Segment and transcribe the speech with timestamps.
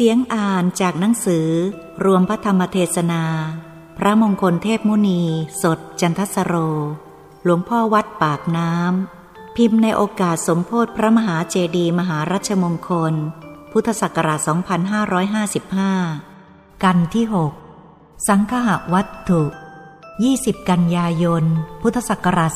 [0.00, 1.48] เสียงอ่านจากหนังสือ
[2.04, 3.24] รวมพระธรรมเทศนา
[3.98, 5.22] พระมงคลเทพมุนี
[5.62, 6.54] สดจันทสโร
[7.44, 13.14] หลวงพ่อวัดปากน้ำ พิมพ์ในโอกาสสมโพธิพระมหาเจดีมหารัชมงคล
[13.72, 14.40] พุทธศักราช
[16.06, 17.24] 2555 กันที่
[17.74, 19.42] 6 สังฆะวัตถุ
[20.06, 21.44] 20 กันยายน
[21.82, 22.50] พุทธศักราช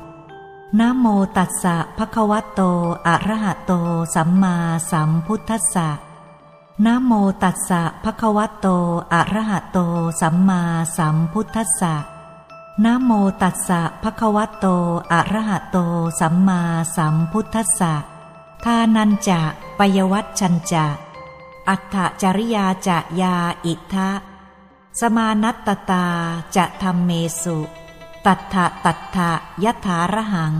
[0.00, 0.05] 2496
[0.80, 1.06] นะโม
[1.36, 2.60] ตัสสะภะคะวะโต
[3.06, 3.72] อะระหะโต
[4.14, 4.56] สัมมา
[4.90, 5.88] สัมพุทธัสสะ
[6.84, 8.66] นะโมตัสสะภะคะวะโต
[9.12, 9.78] อะระหะโต
[10.20, 10.62] สัมมา
[10.96, 11.94] สัมพุทธัสสะ
[12.84, 13.10] นะโม
[13.42, 14.66] ตัสสะภะคะวะโต
[15.12, 15.78] อะระหะโต
[16.20, 16.60] สัมมา
[16.96, 17.94] สัมพุทธัสสะ
[18.64, 19.40] ทานันจะ
[19.78, 20.86] ปยวัตชันจะ
[21.68, 24.10] อัฏฐจริยาจะยาอิทะ
[25.00, 26.06] สมานัตตา
[26.56, 27.10] จะธรรมเม
[27.42, 27.58] สุ
[28.26, 29.30] ตัทธะตัทธะ
[29.64, 30.54] ยถาระหัง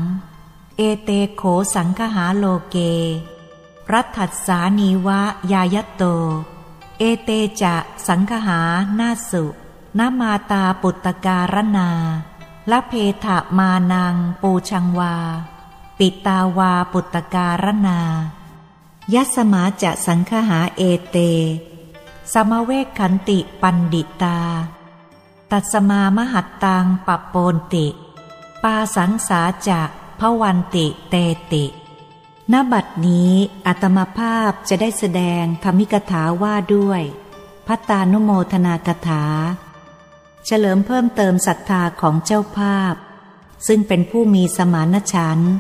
[0.76, 1.42] เอเตโข
[1.74, 2.76] สังคหาโลเก
[3.92, 5.20] รัฐัสสานีวะ
[5.52, 6.02] ยายโต
[6.98, 7.30] เอเต
[7.62, 7.74] จะ
[8.08, 8.60] สังคหา
[8.98, 9.44] นาสุ
[9.98, 11.90] นามาตาปุตตการนา
[12.70, 12.92] ละเพ
[13.24, 15.14] ทะมานังปูชังวา
[15.98, 18.00] ปิตาวาปุตตการนา
[19.14, 21.16] ยัสมาจะสังคหาเอเต
[22.32, 24.38] สมเวกขันติปันดิตา
[25.52, 27.86] ตัสมามหัตตังปปโปนติ
[28.62, 29.82] ปาสังสาจะ
[30.20, 31.14] พวันติเต
[31.52, 31.64] ติ
[32.52, 33.32] ณบัดนี้
[33.66, 37.02] อัตมภาพจะได้แสดงธรรมิกถาว่าด้วย
[37.66, 39.24] พัตตานุโมทนากถา
[40.44, 42.94] เฉลิมเพิ่มเติมศรัทธาของเจ้าภาพ
[43.66, 45.54] ซึ่งเป็นผู้มีสมานฉันท์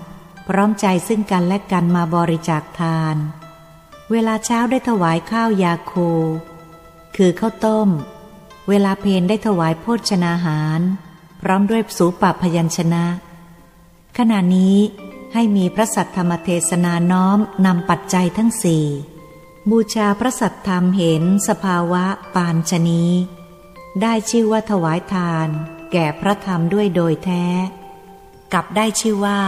[0.48, 3.16] พร้อมใจซึ่งกันและกันมาบริจาคทาน
[4.10, 5.92] เวลาเช้าได้ถวายข้าวยาโค
[7.16, 7.88] คือข้าวต้ม
[8.68, 10.80] เวลาเพนได้ถวายโภชนาหาร
[11.42, 13.04] พร้อมด้วยสูปพยัญชนะ
[14.18, 14.76] ขณะนี้
[15.34, 18.86] ให้มีพระสัทธรรมเทศนาน้อมนำปัจจัยทั้งสี่
[19.70, 22.04] บูชาพระสัทธรรมเห็นสภาวะ
[22.34, 23.04] ปานชนี
[24.02, 25.48] ได้ชื่อว่าถวายทาน
[25.92, 27.46] แก่พระธรรมด้วยโดยแท้
[28.52, 29.40] กลับได้ชื่อว่า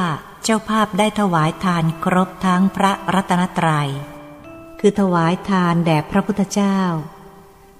[0.42, 3.90] เจ้าภาพได้ถวายทานครบทั้งพระรัตนตรยัย
[4.80, 6.78] คือถวายทานแด่พระพุทธเจ้า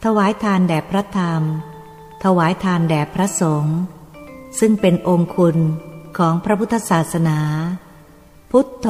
[0.04, 1.42] ถวายทานแด่พระธรรม
[2.24, 3.78] ถวายทานแด่พระสงฆ์
[4.58, 5.56] ซึ่งเป็นองค์คุณ
[6.18, 7.40] ของพระพุทธศาสนา
[8.50, 8.88] พุทโธ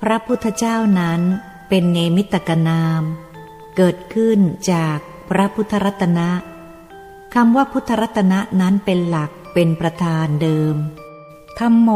[0.00, 1.20] พระพุทธเจ้านั้น
[1.68, 3.02] เป็นเนมิตกนาม
[3.76, 4.38] เกิดขึ้น
[4.72, 6.30] จากพระพุทธรัตนะ
[7.34, 10.74] คำว่าพุทธรัตนะนั้นเป็นหลักเป็นประธานเดิม
[11.58, 11.90] ธรรมโม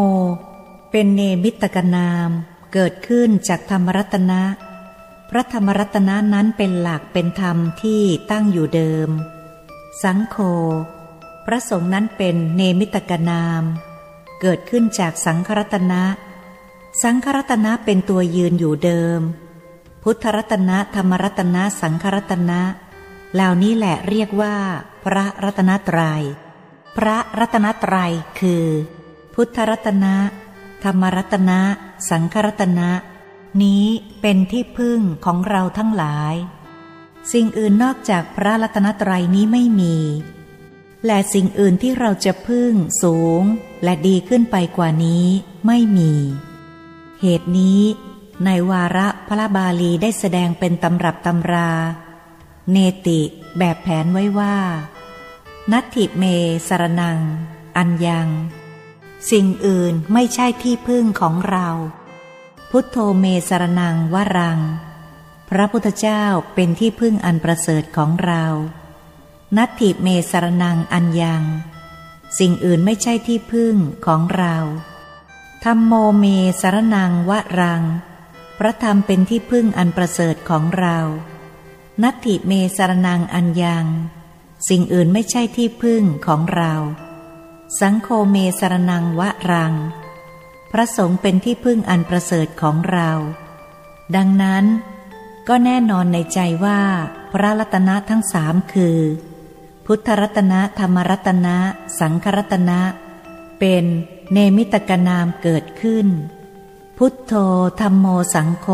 [0.91, 2.29] เป็นเนมิตกนาม
[2.73, 4.43] เกิดขึ้นจากธรรมรัตนะ
[5.31, 9.09] พระธรรมรัตนะนั้นเป็นหลักเป็นธรรมที่ตั้งอยู่เดิม
[10.03, 10.37] สังโฆ
[11.47, 13.63] พระสงฆ์นั้นเป็นเนมิตกนาม
[14.41, 16.03] เกิดขึ้นจากสังครัตนะ
[17.03, 19.21] สังครัตนะเป็นตัวยืนอยู่เดิม
[20.03, 22.61] พุทธรัตนะธรรมรัตนะสังครัตนะ
[23.35, 24.57] เหล่านี้แหละเรียกว่า
[25.05, 26.23] พระรัตนตรยัย
[26.97, 28.67] พระรัตนตรัยคือ
[29.35, 30.15] พุทธรัตนะ
[30.85, 31.61] ธรรมรัตนะ
[32.11, 32.89] สังครัตนะ
[33.63, 33.85] นี้
[34.21, 36.35] เป็นที่พึ่งของเราทั้งหลาย
[37.33, 39.97] สิ่งอื่นนอกจากพระรัตนตรัยนี้ไม่มี
[41.07, 42.73] และสิ่งอื่นที่เราจะพึ่ง
[43.03, 43.43] สูง
[43.85, 45.27] และดีขึ้นไปกว่านี้
[45.67, 46.13] ไม่มี
[47.21, 47.83] เหตุนี้
[48.45, 51.71] ในวาระพระบาลีได้แสดงเป็นตำรับตำรา
[52.71, 52.77] เน
[53.07, 53.21] ติ
[53.59, 54.57] แบบแผนไว้ว่า
[55.73, 56.25] นัตถิเม
[56.69, 57.21] สรนัง
[57.77, 58.29] อันยัง
[59.31, 61.69] สิ่งอื่นไม่ใช่ที่พึ่งของเรา
[62.77, 64.61] พุทโธเมสรนังวรัง
[65.51, 66.25] พระพุทธเจ้า
[66.55, 68.45] เป็นที่พึ่งอันประเสริฐของเรา
[69.57, 71.45] นัตถิเมสรนังอันยัง
[72.39, 73.75] สิ่งอื่นไม่ใช่ที่พึ่ง
[74.07, 74.57] ของเรา
[75.65, 76.25] ธรรมโมเม
[76.61, 77.83] สรนังวรัง
[78.59, 80.99] พระธรรมเป็นที่พึ่งอันประเสริฐของเรา
[82.03, 83.87] นัตถิเมสรนังอันยัง
[84.69, 86.75] สิ่งอื่นไม่ใช่ที่พึ่งของเรา
[87.81, 89.23] สังโฆเมสรนังว
[89.53, 89.75] รัง
[90.77, 93.11] พระสงฆ์เป็นที่พึ่งอันประเสริฐของเรา
[94.17, 94.65] ดังนั้น
[95.49, 96.81] ก็แน่นอนในใจว่า
[97.33, 98.99] พระรัตนะทั้งสามคือ
[99.87, 101.57] พุทธรัตนะธรรมรัตนะ
[102.01, 102.81] สังครัตนะ
[103.59, 103.85] เป็น
[104.33, 106.07] เนมิตกนามเกิดขึ้น
[106.99, 107.33] พุทโธ
[107.81, 108.69] ธรรมโมสังโฆ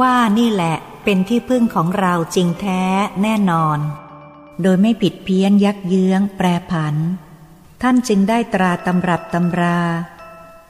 [0.00, 2.82] ว่านี่แหละเป็นที่พึ่งของเราจริงแท้
[3.22, 3.78] แน่นอน
[4.62, 6.96] โดยไม่ผิดเพี้ยนยักเยื้องแปรผัน
[7.82, 9.80] ท่านจึงได้ตราตำรับตำรา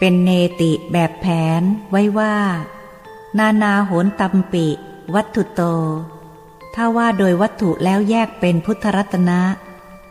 [0.02, 0.30] เป็นเน
[0.60, 1.26] ติแบบแผ
[1.60, 2.36] นไว้ว่า
[3.38, 4.66] นานาโหนตัมปิ
[5.14, 5.62] วัตถุโต
[6.74, 9.40] ถ้าว่าโดยวัตถุแล้วแยกเป็นพุทธรัตนะ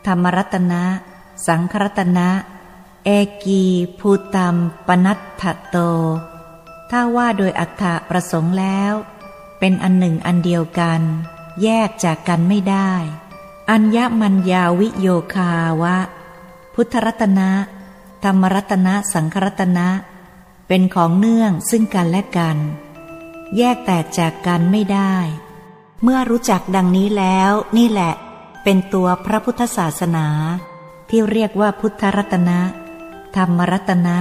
[0.05, 0.83] ธรรมรัตนะ
[1.47, 2.29] สังครัตนะ
[3.05, 3.09] เอ
[3.43, 3.63] กี
[3.99, 4.55] ภูตัม
[4.87, 5.77] ปนัตถโต
[6.89, 8.93] ถ้าว่าโดยอัฏฐประสงค์แล้ว
[9.59, 11.01] เป็นอันหนึ่งอันเดียวกัน
[11.63, 12.91] แยกจากกันไม่ได้
[13.69, 15.51] อัญญมัญญาวิโยคา
[15.81, 15.97] วะ
[16.73, 17.49] พุทธรัตนะ
[18.23, 19.87] ธรรมรัตนะสังครัตนะ
[20.67, 22.57] เป็นของเนื่องซึ่งกันและกัน
[23.57, 25.15] แยกแตกจากกันไม่ได้
[26.03, 28.13] เมื่อรู้จักดังนี้แล้ว นี่แหละ
[28.63, 30.27] เป็นตัวพระพุทธศาสนา
[31.09, 32.59] ที่เรียกว่าพุทธรัตนะ
[33.35, 34.17] ธรรมรัตนะ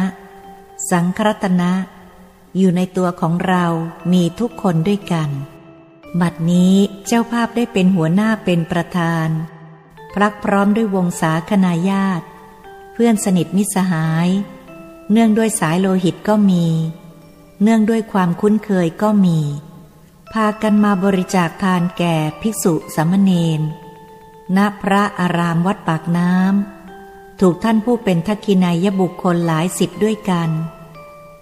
[0.91, 1.71] สังครัตนะ
[2.57, 3.65] อยู่ในตัวของเรา
[4.13, 5.31] มีทุกคนด้วยกัน
[6.21, 6.75] บัดนี้
[7.07, 9.29] เจ้าภาพได้เป็นหัวหน้าเป็นประธาน
[10.15, 12.27] พรักพร้อมด้วยวงศาคณาญาติ
[13.01, 14.29] พื่อนสนิทมิสหาย
[15.13, 16.67] เนื่องด้วยสายโลหิตก็มี
[17.63, 19.39] เนื่องด้วยความคุ้นเคยก็มี
[20.33, 23.61] พากันมาบริจาคทานแก่ภิกษุสามเณร
[24.57, 30.51] ณพระอารามวัดปากน้ำถูกท่านผู้เป็นทักขินายบุคคลหลายสิบด้วยกัน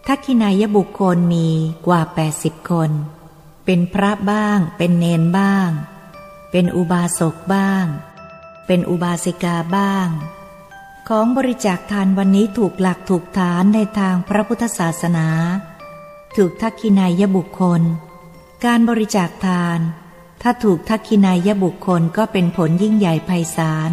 [0.06, 1.49] ทักขินายบุคคลมี
[1.87, 2.91] กว่าแปดสิบคน
[3.64, 5.70] เป็นพระบ้าง เป็นเนนบ้าง
[6.50, 7.87] เป็นอุบาสกบ้าง
[8.67, 10.09] เป็นอุบาสิกาบ้าง
[11.11, 15.29] ของบริจาคทานวันนี้ถูกหลักถูกฐานในทางพระพุทธศาสนา
[16.37, 17.82] ถูกทักขินายบุคคล
[18.64, 19.79] การบริจาคทาน
[20.43, 23.93] ถ้าถูกทักขินายบุคคลก็เป็นผลยิ่งใหญ่ไพศาล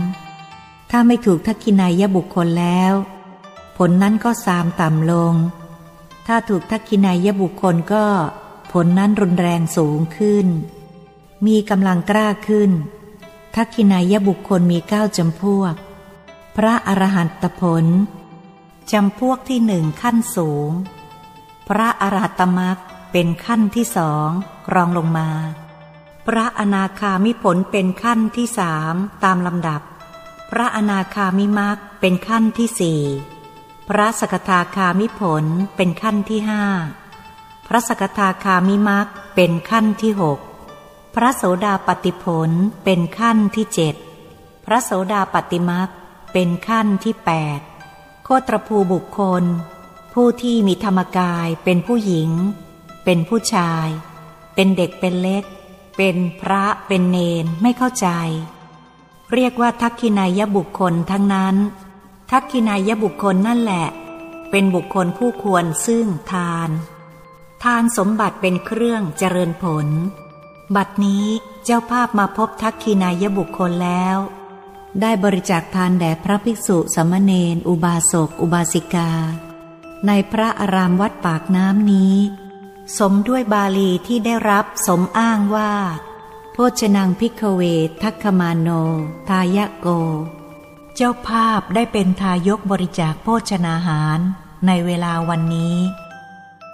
[0.92, 2.94] ถ้าไม่ถูกทักขินายบุคคลแล้ว
[3.78, 5.36] ผลนั้นก็ซามต่ำลง
[6.28, 8.06] ถ้าถูกทักขินายบุคคลก็
[8.72, 10.48] ผลนั้นรุนแรงสูงขึ้น
[11.46, 12.72] มีกำลังกล้าขึ้น
[13.56, 15.76] ทักขินายบุคคลมีเก้าจำพวก
[16.58, 17.86] พระอรหันตผล
[18.92, 20.72] จำพวกที่หนึ่งขั้นสูง
[21.70, 22.80] พระอรหัตมรัก
[23.12, 24.30] เป็นขั้นที่สอง
[24.74, 25.30] รองลงมา
[26.28, 29.82] พระอนาคามิผลเป็นขั้นที่สามตามลำดับ
[30.52, 33.02] พระอนาคามิมักเป็นขั้นที่สี่
[33.90, 35.44] พระสกทาคามิผล
[35.76, 36.64] เป็นขั้นที่ห้า
[37.68, 40.40] พระสกทาคามิมักเป็นขั้นที่หก
[41.16, 42.50] พระโสดาปติผล
[42.84, 43.96] เป็นขั้นที่เจ็ด
[44.66, 45.90] พระโสดาปติมัก
[46.34, 47.60] เป็นขั้นที่แปด
[48.24, 49.44] โคตรภูบุคคล
[50.14, 52.30] ผู้ที่มีธรรมกายเป็นผู้หญิง
[53.06, 53.88] เป็นผู้ชาย
[54.56, 55.44] เป็นเด็กเป็นเล็ก
[55.98, 58.08] เป็นพระเป็นเนนไม่เข้าใจ
[59.34, 61.56] เรียกว่าทักขินายบุคคลทั้งนั้น
[62.32, 63.88] ทักขินายบุคคลนั่นแหละ
[64.52, 66.70] เป็นบุคคลผู้ควรซึ่งทาน
[67.64, 69.88] ทานสมบัติเป็นเครื่องเจริญผล
[70.76, 71.26] บัดนี้
[71.64, 74.18] เจ้าภาพมาพบทักขินายบุคคลแล้ว
[75.02, 79.12] ได้บริจาคทานแด่พระภิกษุสมณเณรอุบาสก อุบาสิกา
[80.08, 82.16] ในพระอารามวัดปากน้ำนี้
[82.98, 85.74] สมด้วยบาลีที่ได้รับสมอ้างว่า
[86.52, 87.62] โพชนังพิกเว
[88.02, 88.70] ทักขมาโน
[89.30, 89.88] ทายะโก
[90.96, 94.20] เจ้าภาพได้เป็นทายกบริจาคโภชนาหาร
[94.68, 95.78] ในเวลาวันนี้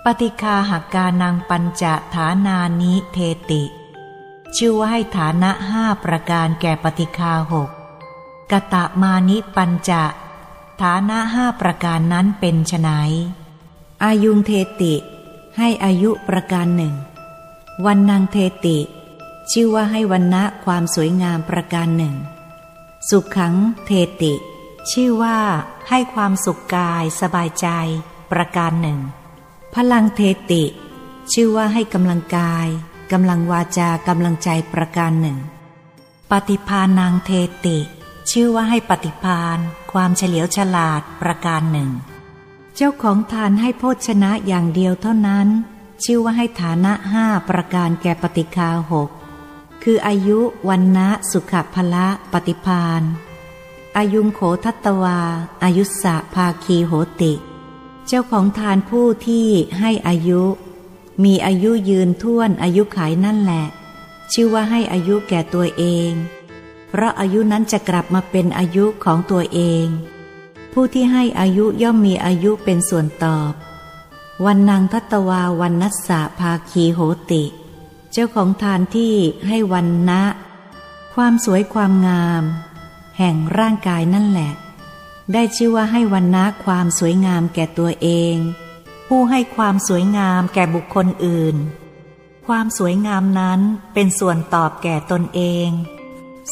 [0.05, 1.83] ปฏิคาหักการนางปัญจ
[2.13, 3.17] ฐานานิเท
[3.49, 3.63] ติ
[4.55, 7.69] ชื่อว่าให้ฐานะห้าประการแก่ปฏิคาหก
[8.51, 10.03] กตะมานิปัญจะ
[10.81, 12.89] ฐานะห้าประการนั้นเป็นไฉน
[14.03, 14.51] อายุงเท
[14.81, 14.93] ติ
[15.57, 16.95] ให้อายุประการหนึ่ง
[17.85, 18.77] วันนางเทติ
[19.51, 22.15] ชื่อว่าให้วันณะความสวยงามประการหนึ่ง
[23.09, 24.33] สุขขังเทติ
[24.91, 25.37] ชื่อว่า
[25.89, 27.67] ให้ความสุขกายสบายใจ
[28.31, 28.99] ประการหนึ่ง
[29.75, 30.21] พลังเท
[30.51, 30.63] ติ
[31.33, 32.67] ชื่อว่าให้กำลังกาย
[33.11, 35.37] กำลังวาจากำลังใจประการหนึ่ง
[36.31, 37.31] ปฏิพานังเท
[37.65, 37.77] ติ
[38.31, 39.57] ชื่อว่าให้ปฏิพาน
[39.91, 41.91] ความเฉลียวฉลาดประการหนึ่ง
[42.75, 45.47] เจ้าของทานให้โภชนะอย่างเดียวเท่านั้น
[46.03, 49.09] ชื่อว่าให้ฐานะห้าประการแก่ปฏิคาหก
[49.83, 53.01] คืออายุวันนะสุขภละปฏิพาน
[53.97, 55.19] อายุงโขทัตวา
[55.63, 57.33] อายุสะภาคีโหติ
[58.07, 59.47] เจ้าของทานผู้ที่
[59.79, 60.43] ให้อายุ
[61.23, 63.65] มีอายุยืนท่วนอายุขายนั่นแหละ
[64.33, 66.11] ชื่อว่าให้อายุแก่ตัวเอง
[66.89, 69.87] เพราะอายุนั้นจะกลับมาเป็นอายุของตัวเอง
[70.73, 73.53] ผู้ที่ให้อายุย่อมมีอายุเป็นส่วนตอบ
[74.45, 76.99] วันนางทัตวาวันนัสสะภาคีโห
[77.31, 77.43] ติ
[78.11, 79.13] เจ้าของทานที่
[79.47, 80.23] ให้วันนะ
[81.13, 82.43] ความสวยความงาม
[83.17, 84.51] แห่งร่างกายนั่นแหละ
[85.33, 88.35] ได้ชื่อว่าให้วันนะความสวยงามแก่ตัวเอง
[89.07, 91.55] ผู้ให้ความสวยงามแก่บุคคลอื่น
[92.47, 93.59] ความสวยงามนั้น
[93.93, 95.69] เป็นส่วนตอบแก่ตนเอง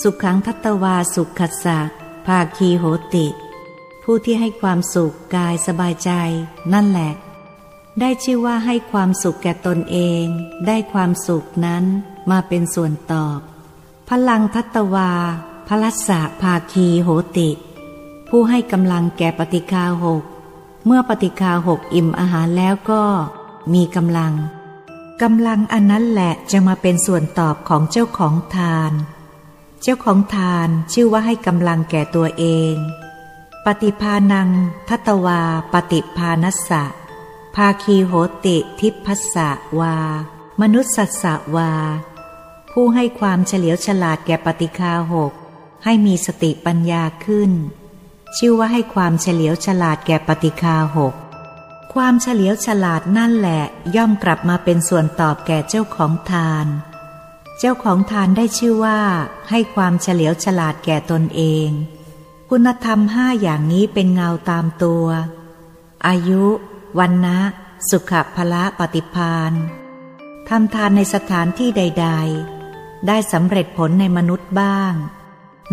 [0.01, 1.79] สุขขังทัตวาสุขขัสสะ
[2.25, 2.85] ภาคีโห
[3.15, 3.27] ติ
[4.03, 6.11] ผู้ที่ให้ความสุขกายสบายใจ
[6.73, 7.11] นั่นแหละ
[7.99, 10.23] ได้ชื่อว่าให้ความสุขแก่ตนเอง
[10.67, 11.83] ได้ความสุขนั้น
[12.31, 13.39] มาเป็นส่วนตอบ
[14.09, 15.11] พลังทัตวา
[15.67, 17.49] พลัสสะภาคีโหติ
[18.29, 20.23] ผู้ให้กำลังแก่ปฏิคาหก
[20.85, 23.03] เมื่อปฏิคาหกอิ่มอาหารแล้วก็
[23.73, 24.33] มีกำลัง
[25.21, 28.93] กำลังอันนั้นแหละจะมาเป็นส่วนตอบของเจ้าของทาน
[29.81, 32.75] เจ้าของทานชื่อว่าให้กำลังแก่ตัวเอง
[33.65, 34.50] ปฏิภานัง
[34.89, 35.41] ทัตวา
[35.74, 36.84] ปฏิภานัสสะ
[37.55, 38.12] ภาคีโห
[38.46, 39.96] ติทิพัสสะวา
[40.62, 41.74] มนุษย์สัสสะวา
[42.72, 45.31] ผู้ให้ความเฉลียวฉลาดแก่ปฏิคาหก
[45.84, 47.51] ให้มีสติปัญญาขึ้น
[48.38, 51.13] ชื่อว่าให้ความเฉลียวฉลาดแก่ปฏิคาหก
[51.93, 53.63] ความเฉลียวฉลาดนั่นแหละ
[53.96, 56.67] ย่อมกลับมาเป็นส่วนตอบแก่เจ้าของทาน
[57.59, 58.99] เจ้าของทานได้ชื่อว่า
[59.49, 61.69] ให้ความเฉลียวฉลาดแก่ตนเอง
[62.49, 65.05] คุณธรรมห้าอย่างนี้เป็นเงาตามตัว
[66.07, 66.43] อายุ
[66.99, 67.39] วันนะ
[67.89, 69.53] สุขภละปฏิพาน
[70.49, 72.07] ทำทานในสถานที่ใด
[72.57, 74.93] ๆ ได้สำเร็จผลในมนุษย์บ้าง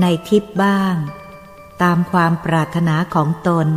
[0.00, 0.94] ในทิพย์บ้าง
[1.82, 3.68] ตามความปรารถนาของตน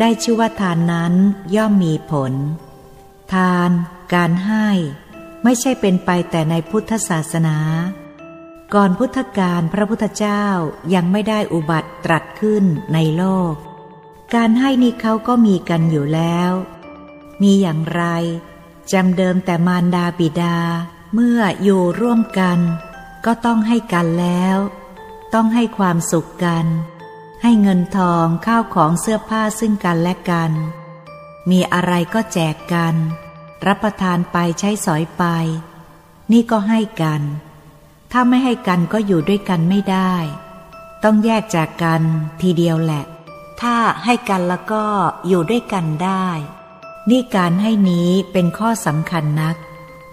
[0.00, 1.12] ได้ชื่อว่าทานนั้น
[1.56, 2.32] ย่อมมีผล
[3.34, 3.70] ทาน
[4.14, 4.68] การให้
[5.48, 7.58] ไม่ใช่เป็นไปแต่ในพุทธศาสนา
[8.74, 10.44] ก่อนพุทธกาลพระพุทธเจ้า
[10.94, 13.54] ยังไม่ได้อุบัติตรัสขึ้นในโลก
[14.34, 16.52] การให้นี่เขาก็มีกันอยู่แล้ว
[17.42, 18.02] มีอย่างไร
[18.92, 20.56] จำเดิมแต่มารดาบิดา
[21.14, 22.58] เมื่ออยู่ร่วมกัน
[23.26, 24.58] ก็ต้องให้กันแล้ว
[25.34, 26.66] ต้องให้ความสุขกัน
[27.42, 30.52] ให้เงินทองข้าวของเสื้อผ้าซึ่งกันและกัน
[31.50, 32.96] มีอะไรก็แจกกัน
[33.66, 35.24] รับประทานไปใช้สอยไป
[36.32, 37.22] นี่ก็ให้กัน
[38.12, 40.14] ถ้าไม่ให้กันก็อยู่ด้วยกันไม่ได้
[41.04, 42.02] ต้องแยกจากกัน
[42.40, 43.04] ทีเดียวแหละ
[43.60, 44.84] ถ้าให้กันแล้วก็
[45.28, 46.28] อยู่ด้วยกันได้
[47.10, 49.56] นี่การให้นี้เป็นข้อสำคัญนัก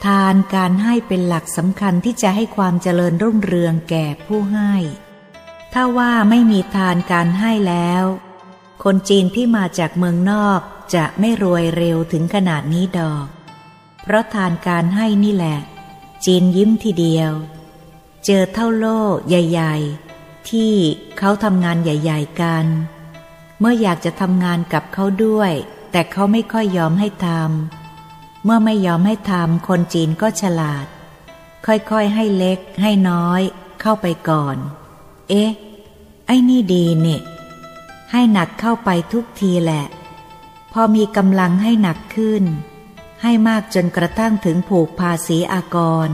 [0.05, 4.73] ทานการให้เป็นหลักสำคัญที่จะให้ความเจริญรุ่งเรืองแก่ผู้ให้
[5.73, 8.03] ถ้าว่าไม่มีทานการให้แล้ว
[8.83, 10.61] คนจีนที่มาจากเมืองนอก
[10.93, 13.27] จะไม่รวยเร็วถึงขนาดนี้ดอก
[14.03, 15.59] เพราะทานการให้นี่แหละ
[16.25, 17.31] จีนยิ้มทีเดียว
[18.25, 19.75] เจอเท่าโล่ใหญ่
[20.11, 20.73] ๆ ที่
[21.17, 22.65] เขาทำงานใหญ่ ๆ กัน
[23.59, 25.51] เมื่ออยากจะทำงานกับเขาด้วย
[25.91, 30.85] แต่เขาไม่ค่อยยอมให้ทำเมื่อไม่ยอมให้ทำคนจีนก็ฉลาด
[31.65, 33.41] ค่อยๆให้เล็กให้น้อย
[33.81, 34.57] เข้าไปก่อน
[35.29, 35.51] เอ๊ะ
[36.27, 37.21] ไอ้นี่ดีเนี่ย
[38.11, 39.85] ให้หนักเข้าไปทุกทีแหละ
[40.73, 42.43] พอมีกำลังให้หนักขึ้น
[43.21, 45.77] ให้มากจนกระทั่งถึงผูกภาษีอาก
[46.07, 46.09] ร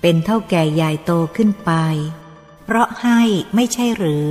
[0.00, 1.72] เป็นเท่าแก่ใหญ่โตขึ้นไป
[2.64, 3.20] เพราะให้
[3.54, 4.26] ไม่ใช่หรือ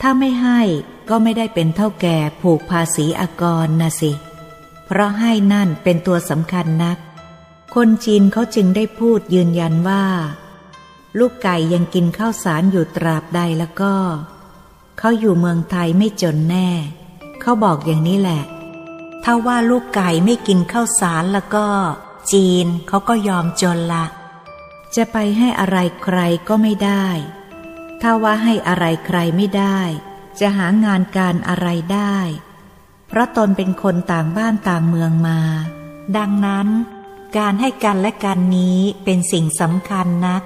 [0.00, 0.60] ถ้าไม่ให้
[1.08, 4.12] ก็ไม่ได้เป็นเท่าแก่ผูกภาษีอากรนะสิ
[4.86, 6.98] เพราะให้นั่นเป็นตัวสำคัญนัก
[7.74, 10.04] คนจีนเขาจึงได้พูดยืนยันว่า
[11.18, 13.94] ลูกไก่ยังกินข้าวสารอยู่ตราบใดแล้วก็
[14.98, 16.68] เขาอยู่เมืองไทยไม่จนแน่
[17.40, 18.42] เขาบอกอย่างนี้แหละ
[19.28, 21.66] ถ้าว่าลูกไก่ไม่กินข้าวสารแล้วก็
[22.32, 24.06] จีนเขาก็ยอมจนละ
[24.96, 26.18] จะไปให้อะไรใคร
[26.48, 27.06] ก็ไม่ได้
[28.00, 29.78] ถ้าว่าให้อะไรใครไม่ได้
[30.40, 32.16] จะหางานการอะไรได้
[33.08, 35.40] เพราะตนเป็นคนต่างบ้านต่างเมืองมา
[36.16, 36.68] ดังนั้น
[37.38, 40.42] การให้กันและกันนี้เป็นสิ่งสำคัญนัก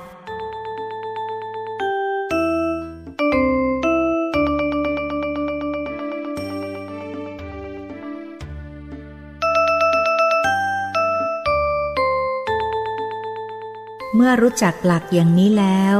[14.20, 15.96] มื่อรู้จักหลักอย่างนี้แล้ว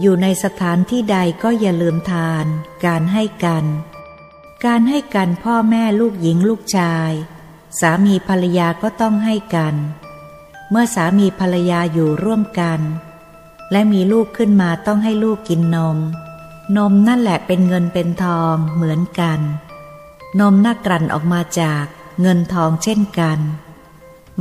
[0.00, 2.46] อยู่ในสถานที่ใดก็อย่าลืมทาน
[2.86, 3.64] การให้กัน
[4.64, 7.12] การให้กันพ่อแม่ลูกหญิงลูกชาย
[7.80, 9.74] สามีภรรยาก็ต้องให้กัน
[10.70, 12.80] เมื่อสามีภรรยาอยู่ร่วมกัน
[13.70, 15.98] และมีลูกขึ้นมาต้องให้ลูกกินนม
[16.76, 19.40] นมนั่นแหละเป็นเงินเป็นทองเหมือนกัน
[20.40, 21.84] นมน่ากลั่นออกมาจาก
[22.20, 23.38] เงินทองเช่นกัน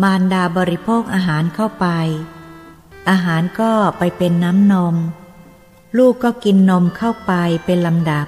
[0.02, 1.86] มารดาบริโภคอาหารเข้าไป
[3.10, 4.96] อาหารก็ไปเป็นน้ำนม
[5.98, 7.34] ลูกก็กินนมเข้าไป
[7.66, 8.28] เป็นลำดับ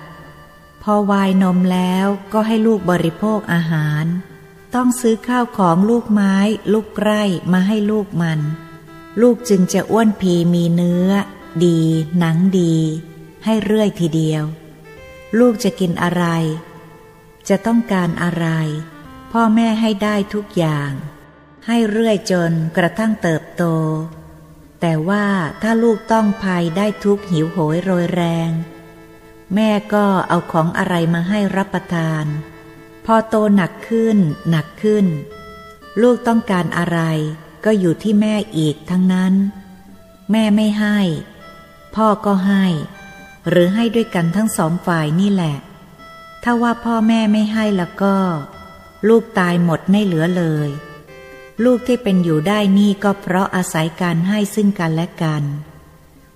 [0.84, 4.06] พอวายนมแล้วก็ให้ลูกบริโภคอาหาร
[4.75, 6.36] ต้องซื้อข้าวของลูกไม้
[6.74, 8.39] ลูกไร่มาให้ลูกมัน
[9.22, 11.10] ลูกจึงจะอ้วนพีมีเนื้อ
[11.65, 11.80] ดี
[12.18, 12.75] หนังดี
[13.46, 14.44] ให้เรื่อยทีเดียว
[15.39, 16.24] ลูกจะกินอะไร
[17.50, 18.48] จะต้องการอะไร
[19.32, 20.92] พ่อแม่ให้ได้ทุกอย่าง
[21.68, 23.63] ให้เรื่อยจนกระทั่งเติบโต
[24.86, 25.25] แต่ว่า
[25.62, 28.50] ถ้าลูกต้องภัยได้ทุกหิวโหยโรยแรง
[29.56, 32.25] แม่ก็เอาของอะไรมาให้รับประทาน
[33.06, 34.18] พอโตหนักขึ้น
[34.50, 35.06] หนักขึ้น
[36.02, 37.00] ลูกต้องการอะไร
[37.66, 39.34] ก็อยู่ที่แม่อีกทั้งนั้น
[40.32, 41.00] แม่ไม่ให้
[41.96, 42.66] พ่อก็ให้
[43.50, 45.56] หรือให้ด้วยกันทั้งสองฝ่ายนี่แหละ
[46.44, 48.16] ถ้าว่าพ่อแม่ไม่ให้แล้วก็
[49.08, 50.70] ลูกตายหมดไม่เหลือเลย
[51.64, 55.44] ลูกที่เป็นอยู่ได้นี่ก็เพราะอาศัยการให้ซึ่งกันและกัน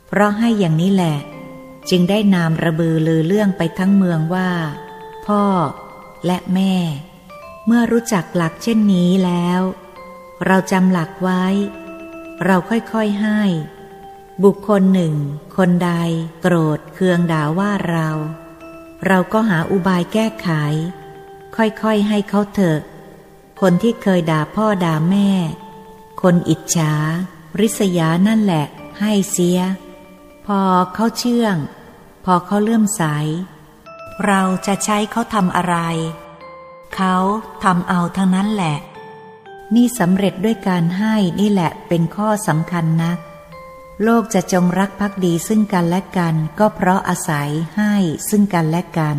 [0.08, 1.18] เพราะให้อย่างนี้แหละ
[1.90, 4.52] จึงได้นามระบือลือเรื่องไปทั้งเมืองว่า
[5.26, 5.44] พ่อ
[6.26, 6.76] และแม่
[7.66, 9.62] เมื่อรู้จักหลักเช่นนี้แล้ว
[10.46, 11.46] เราจำหลักไว้
[12.46, 13.42] เราค่อยๆให้
[14.44, 15.14] บุคคลหนึ่ง
[15.58, 15.92] คนใด
[16.42, 18.10] โกรธเคืองด่าว่าเรา
[19.08, 20.50] เราก็หาอุบายแก้ไข
[21.56, 22.80] ค่อยๆให้เขาเถอะ
[23.62, 25.30] คนที่เคยด่าพ่อด่าแม่
[26.22, 26.94] คนอิจฉา
[27.60, 28.66] ริษยานั่นแหละ
[29.00, 29.60] ให้เสีย
[30.46, 30.62] พอ
[30.94, 31.56] เขาเชื่อง
[32.26, 33.04] พอเขาเลื่อมใส
[34.26, 35.78] เราจะใช้เขาทำอะไร
[36.96, 37.16] เขา
[37.64, 38.78] ทำเอาทั้งนั้นแหละ
[39.76, 43.18] นี่สำเร็จด้วยการให้นี่แหละเป็นข้อสำคัญนัก
[44.04, 47.94] โลกจะจงรักภักดีซึ่งกันและกัน ก็เพราะอาศัยให้
[48.30, 49.18] ซึ่งกันและกัน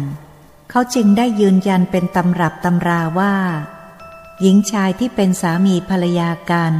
[0.71, 3.35] เขาจึงได้ยืนยันเป็นตำรับตำราว่า
[4.42, 6.75] หญิงชายที่เป็นสามีภรรยากัน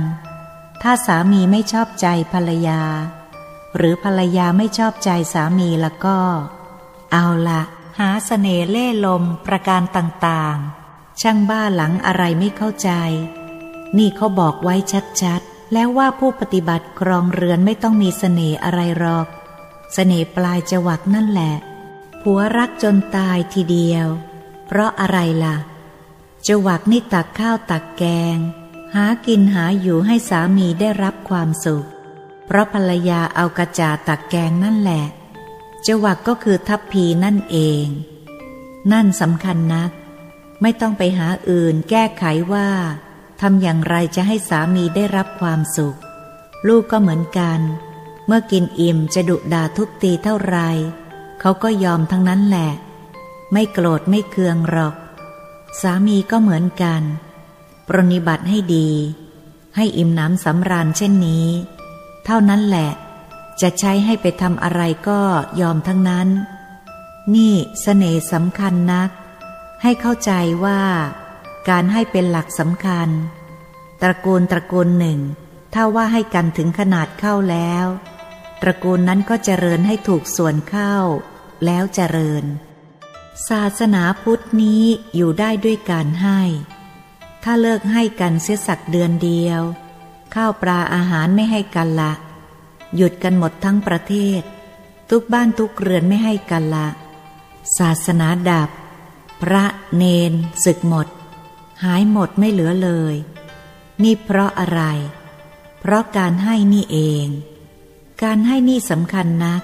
[0.83, 2.83] ถ้าสามีไม่ชอบใจภรรยา
[3.77, 6.19] หรือภรรยาไม่ชอบใจสามีแล้วก็
[7.13, 7.63] เอาละ
[7.99, 12.91] หาสเสน่ห์เล่ห์ลมประการต่างๆ ช่างบ้าหลังอะไรไม่เข้าใจ
[13.97, 14.75] นี่เขาบอกไว้
[15.23, 19.31] ชัดๆ แล้วว่าผู้ปฏิบัติครองเรือนไม่ต้องมีสเสน่ห์อะไรหรอกส
[19.95, 21.55] เสน่ห์ปลายจวักนั่นแหละ
[22.23, 24.07] ผัวรักจนตายทีเดียว
[24.67, 25.57] เพราะอะไรล่ะ
[26.47, 28.05] จวักนี่ตักข้าวตักแก
[28.37, 28.39] ง
[28.95, 31.87] หากินหาอยู่ให้สามีได้รับความสุข
[32.47, 35.05] เพราะภรรยาเอากระจาตักแกงนั่นแหละ
[35.87, 37.87] จวักก็คือทัพพีนั่นเอง
[38.93, 39.91] นั่นสำคัญนัก
[40.63, 42.69] ไม่ต้องไปหาอื่นแก้ไขว่า
[43.41, 45.99] ทำอย่างไรจะให้สามีได้รับความสุข
[46.69, 47.61] ลูกก็เหมือนกัน
[48.27, 50.59] เมื่อกินอิ่มจะดุด่าทุบตีเท่าไร
[51.41, 52.71] เขาก็ยอมทั้งนั้นแหละ
[53.53, 54.95] ไม่โกรธไม่เคืองหรอก
[55.81, 57.03] สามีก็เหมือนกัน
[57.87, 58.89] ปรนิบัติให้ดี
[59.77, 61.47] ให้อิ่มน้ำสำราญเช่นนี้
[62.25, 62.91] เท่านั้นแหละ
[63.61, 65.21] จะใช้ให้ไปทำอะไรก็
[65.61, 66.29] ยอมทั้งนั้น
[67.35, 69.11] นี่สเสน่ห์สำคัญนัก
[69.83, 70.33] ให้เข้าใจ
[70.65, 70.81] ว่า
[71.69, 73.09] การให้เป็นหลักสำคัญ
[74.03, 75.21] ตระกูลตระกูลหนึ่ง
[75.75, 77.87] ถ้าว่าให้กันถึงขนาดเข้าแล้ว
[78.63, 80.95] ตระกูลนั้นก็เจริญให้ถูกส่วนเข้า
[81.65, 82.45] แล้วเจริญ
[83.47, 86.41] ศาสนาพุทธนี้อยู่ได้ด้วยการให้
[87.43, 89.63] ถ้าเลิกให้กันเสียสักเดือนเดียว
[90.35, 92.13] ข้าวปลาอาหารไม่ให้กันละ
[92.97, 94.43] หยุดกันหมดทั้งประเทศ
[95.11, 96.89] ทุกบ้านทุกเรือนไม่ให้กันละ
[97.79, 98.69] ศาสนาดับ
[99.43, 99.65] พระ
[99.97, 100.33] เนน
[100.65, 101.09] ศึกหมด
[101.85, 103.15] หายหมดไม่เหลือเลย
[104.03, 104.83] นี่เพราะอะไร
[105.81, 107.27] เพราะการให้นี่เอง
[108.23, 109.63] การให้นี่สำคัญนัก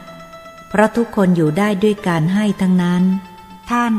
[0.69, 3.05] เพราะทุกคนอยู่ได้ด้วยการให้ทั้งนั้น
[3.71, 3.95] ท่าน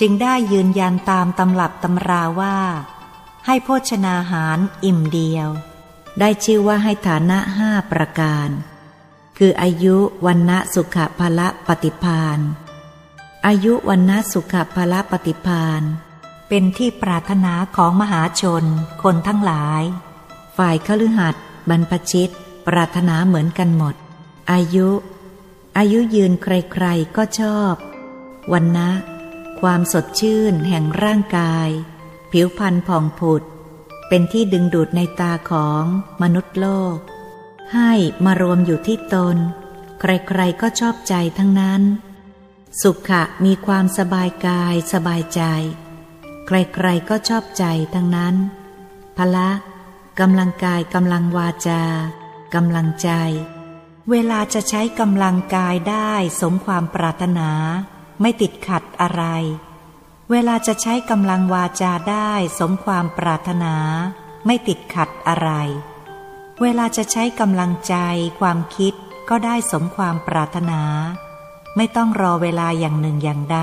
[0.00, 2.58] จึงได้ยืนยันตามตำลับตำราว่า
[3.46, 5.48] ให้โภชนาหารอิ่มเดียว
[6.20, 8.48] ได้ชื่อว่าให้ฐานะห้าประการ
[9.38, 12.38] คืออายุวันณะสุขภละปฏิพาน
[13.46, 15.82] อายุวันณะสุขภละปฏิพาน
[16.48, 18.64] เป็นที่ปรารถนาของมหาชน
[19.02, 19.82] คนทั้งหลาย
[20.56, 21.34] ฝ่ายขลือหัด
[21.68, 22.32] บรรพชิต
[22.66, 23.94] ปรารถนาเหมือนกันหมด
[24.52, 24.88] อายุ
[25.78, 27.74] อายุยืนใครๆก็ชอบ
[28.52, 28.90] วันนะ
[29.60, 31.68] ความสดชื่นแห่งร่างกาย
[32.32, 33.42] ผิวพรรณผ่องผุด
[34.08, 35.84] เป็นที่ดึงดูดในตาของ
[36.22, 36.96] มนุษย์โลก
[37.74, 37.92] ให้
[38.24, 39.36] มารวมอยู่ที่ตน
[40.00, 41.82] ใครๆก็ชอบใจทั้งนั้น
[42.82, 45.42] สุขะมีความสบายกายสบายใจ
[46.46, 48.34] ใครๆก็ชอบใจทั้งนั้น
[49.16, 49.50] พละ
[50.20, 51.82] กำลังกายกำลังวาจา
[52.54, 53.10] กำลังใจ
[54.10, 57.50] เวลาจะใช้กำลังกายได้สมความปรารถนา
[58.20, 59.24] ไม่ติดขัดอะไร
[60.30, 63.74] เวลาจะใช้กำลังวาจาได้สมความปรารถนา
[64.46, 65.50] ไม่ติดขัดอะไร
[66.62, 67.94] เวลาจะใช้กำลังใจ
[68.40, 68.94] ความคิด
[69.28, 70.82] ก็ได้สมความปรารถนา
[71.76, 73.60] ไม่ต้องรอเวลาอย่างหนึ่งอย่างใด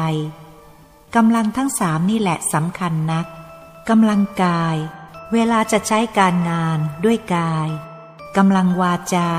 [1.16, 3.26] กำลังทั้งสามนี่แหละสำคัญนัก
[3.90, 4.76] กำลังกาย
[5.34, 7.70] เวลาจะใช้การงานด้วยกาย
[8.38, 9.32] กำลังวาจา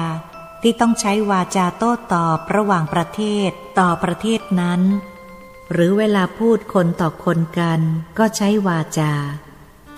[0.69, 4.81] ที่ต้องใช้วาจาโต้ตอบระหว่างประเทศต่อประเทศนั้น
[5.73, 7.81] หรือเวลาพูดคนต่อคนกัน
[8.19, 9.15] ก็ใช้วาจา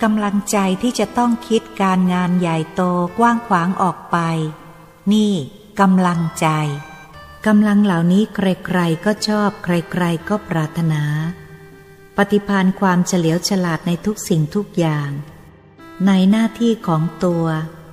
[0.01, 2.81] กำลังใจที่จะต้องคิดการงานใหญ่โต
[3.19, 4.17] กว้างขวางออกไป
[5.13, 5.33] นี่
[5.81, 6.47] กำลังใจ
[7.47, 11.03] กำลังเหล่านี้ใครๆก็ชอบใครๆก็ปรารถนา
[12.17, 15.09] ปฏิพานความเฉลียวฉลาดในทุกสิ่งทุกอย่าง
[16.05, 17.45] ในหน้าที่ของตัว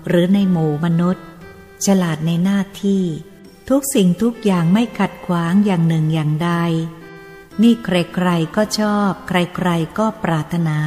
[0.09, 1.27] หรือในหมู่มนุษย์
[1.87, 3.05] ฉลาดในหน้าที่
[3.69, 6.51] ทุกสิ่งทุกอย่างไม่ขัดขวางอย่างหนึ่งอย่างใด
[7.63, 10.79] นี่ใครๆก็ชอบ ใครๆก็ปรารถนา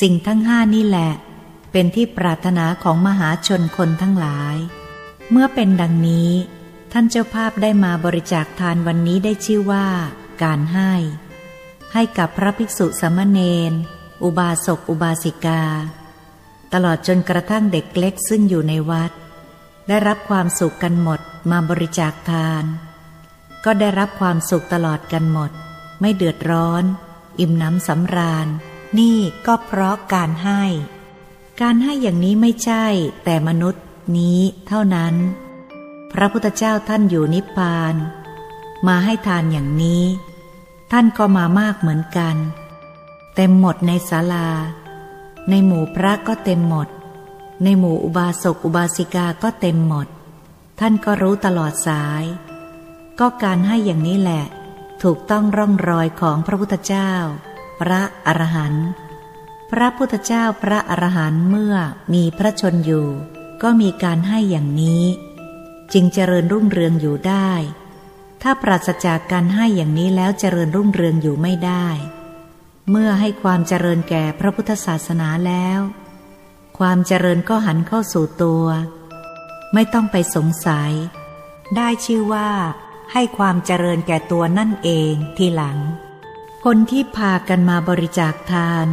[0.00, 1.12] สิ่งทั้งห้านี่แหละ
[1.72, 4.56] เป็นที่ปรารถนาของมหาชนคนทั้งหลาย
[5.30, 6.30] เมื่อเป็นดังนี้
[6.92, 9.86] ท่านเจ้าภาพได้มาบริจาคทานวันนี้ได้ชื่อว่า
[10.42, 10.92] การให้
[11.92, 13.72] ให้กับพระภิกษุสามเณร
[14.22, 15.62] อุบาสกอุบาสิกา
[16.72, 19.12] ตลอดจนกระทั่งเด็กเล็กซึ่งอยู่ในวัด
[19.88, 21.20] ได้รับความสุขกันหมด
[21.50, 22.64] มาบริจาคทาน
[23.64, 25.50] ก็ได้รับความสุขตลอดกันหมด
[26.00, 26.84] ไม่เดือดร้อน
[27.38, 28.46] อิ่มน้ำสำราญ
[28.98, 30.62] นี่ก็เพราะการให้
[31.60, 32.86] การให้อย่างนี้ไม่ใช่
[33.24, 33.84] แต่มนุษย์
[34.16, 35.14] นี้เท่านั้น
[36.12, 37.94] พระพุทธเจ้าท่านอยู่นิพพาน
[38.86, 40.04] มาให้ทานอย่างนี้
[40.92, 42.36] ท่านก็มามากเหมือนกัน
[43.34, 44.48] เต็มหมดในศาลา
[45.50, 46.88] ในหมู่พระก็เต็มหมด
[47.62, 50.06] ในหมู่อุบาสกอุบาสิกาก็เต็มหมด
[50.80, 52.24] ท่านก็รู้ตลอดสาย
[53.20, 54.44] ก็การให้อย่างนี้แหละ
[55.02, 57.12] ถูกต้องร่องรอยของพระพุทธเจ้า
[57.80, 58.88] พระอรหันต์
[59.70, 61.74] พระพุทธเจ้าพระอรหันต์เมื่อ
[62.14, 63.08] มีพระชนอยู่
[63.62, 65.04] ก็มีการให้อย่างนี้
[65.92, 67.50] จึงเจริญรุ่งเรืองอยู่ได้
[68.42, 71.88] ถ้าปราศจากการให้อย่างนี้แล้วเจริญรุ่งเรืองอยู่ไม่ได้
[72.90, 75.80] เมื่อให้ความเจริญแก่พระพุทธศาสนาแล้ว
[76.78, 78.64] ความเจริญก็หันเข้าสู่ตัว
[79.74, 80.92] ไม่ต้องไปสงสัย
[81.76, 82.50] ได้ชื่อว่า
[83.12, 85.78] ให้ความเจริญแก่ตัวนั่นเองทีหลัง
[86.64, 88.86] คนที่พากันมาบริจาคทาน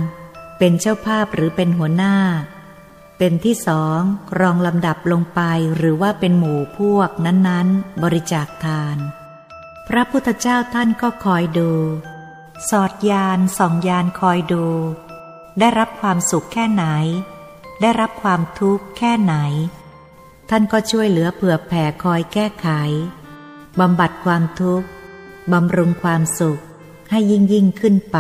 [0.58, 2.15] เป็นเจ้าภาพหรือเป็นหัวหน้า
[3.17, 4.00] เป็นที่สอง
[4.39, 5.41] รองลำดับลงไป
[5.78, 8.98] หรือว่าเป็นหมู่พวกนั้นๆ บริจาคทาน
[9.88, 11.71] พระพุทธเจ้าท่านก็คอยดู
[12.69, 14.65] สอดยานส่องยานคอยดู
[15.60, 16.86] ได้รับความสุขแค่ไหน
[17.81, 19.35] ได้รับความทุกข์แค่ไหน
[20.49, 22.69] ท่านก็ช่วยเหลือเผื่อแผ่คอยแก้ไข
[23.79, 24.88] บำบัดความทุกข์
[25.51, 26.61] บำรุงความสุข
[27.09, 28.19] ให้ยิ่งยิ่งขึ้นไป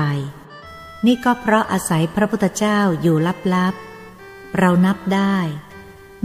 [1.05, 3.17] นี่ก็เพราะอาศัยพระพุทธเจ้าอยู่
[3.53, 5.35] ลับๆ เรานับได้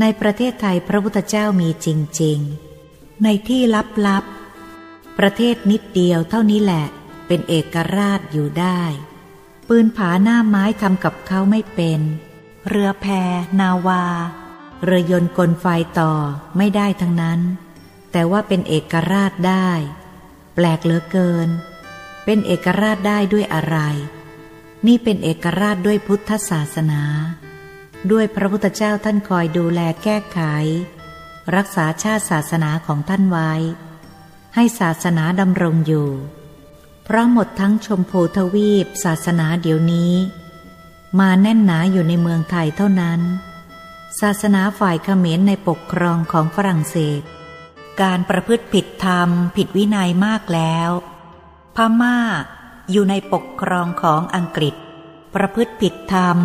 [0.00, 1.88] ในประเทศไทยพระพุทธเจ้ามีจ
[2.22, 3.62] ริงๆ ในที่
[4.06, 6.86] ลับๆ ประเทศนิดเดียวเท่านี้แหละ
[7.26, 8.82] เป็นเอกราชอยู่ได้
[9.68, 12.00] ปืนผาหน้าไม้ทำกับเขาไม่เป็น
[12.68, 13.06] เรือแพ
[13.60, 14.04] นาวา
[14.84, 15.66] เรือยนต์กลไฟ
[16.00, 16.12] ต่อ
[16.56, 17.40] ไม่ได้ทั้งนั้น
[18.12, 19.68] แต่ว่าเป็นเอกราชได้
[20.54, 21.48] แปลกเหลือเกิน
[22.24, 23.76] เป็นเอกราชได้ด้วยอะไร
[24.86, 27.02] นี่เป็นเอกราชด้วยพุทธศาสนา
[28.10, 30.40] ด้วยพระพุทธเจ้าท่านคอยดูแลแก้ไข
[31.56, 33.52] รักษาชาติศาสนาของท่านไว้
[34.54, 36.10] ให้ศาสนาดำรงอยู่
[37.04, 40.14] เพราะหมดทั้งชมพูทวีปศาสนาเดี๋ยวนี้
[41.18, 43.20] มาแน่นหนาอยู่ในเมืองไทยเท่านั้น
[44.20, 47.22] ศาสนาฝ่ายเขมรในปกครองของฝรั่งเศส
[48.02, 50.90] การประพฤติผิดธรรมผิดวินัยมากแล้ว
[51.76, 52.18] พม่า
[52.90, 54.74] อยู่ในปกครองของอังกฤษ
[55.34, 56.36] ประพฤติผิดธรรม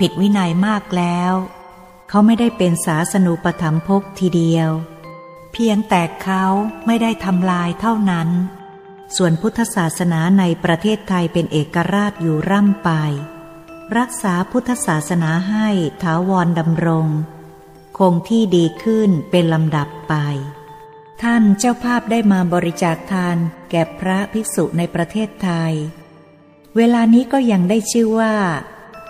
[0.00, 1.32] ผิดวินัยมากแล้ว
[2.08, 4.70] เขาไม่ได้เป็นศาสนูปถัมภกทีเดียว
[5.52, 6.44] เพียงแต่เขา
[6.86, 8.28] ไม่ได้ทำลายเท่านั้น
[9.16, 12.90] ส่วนพุทธศาสนาในประเทศไทยเป็นเอกราชอยู่ร่ำไป
[13.98, 15.68] รักษาพุทธศาสนาให้
[16.02, 17.06] ถาวรดำรง
[17.98, 20.14] คงที่ดีขึ้นเป็นลำดับไป
[21.22, 23.36] ท่านเจ้าภาพได้มาบริจาคทาน
[23.70, 25.72] แก่พระภิกษุในประเทศไทย
[26.76, 28.34] เวลานี้ก็ยังได้ชื่อว่า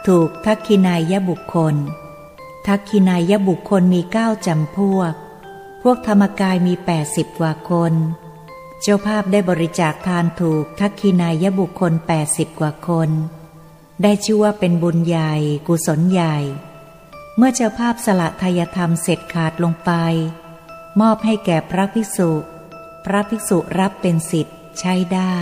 [0.07, 1.75] ถูกทักคินายบุคคล
[2.67, 5.15] ทักคินายบุคคลมีเก้าจำพวก
[5.83, 7.93] พวกธรรมกายมีแปดสิบกว่าคน
[8.81, 13.11] เจ้าภาพได้บริจาคทานถูกทักคินายบุคคลแปดสิบกว่าคน
[14.03, 15.35] ได้ชื่อว่าเป็นบุญใหญ่
[15.67, 16.37] กุศลใหญ่
[17.37, 19.91] เมื่อเจ้าภาพสละทายธรรมเสร็จขาดลงไป
[21.01, 22.31] มอบให้แก่พระภิกษุ
[23.05, 25.37] พระภิกษุรับเป็นสิทธิ์ใช้ได้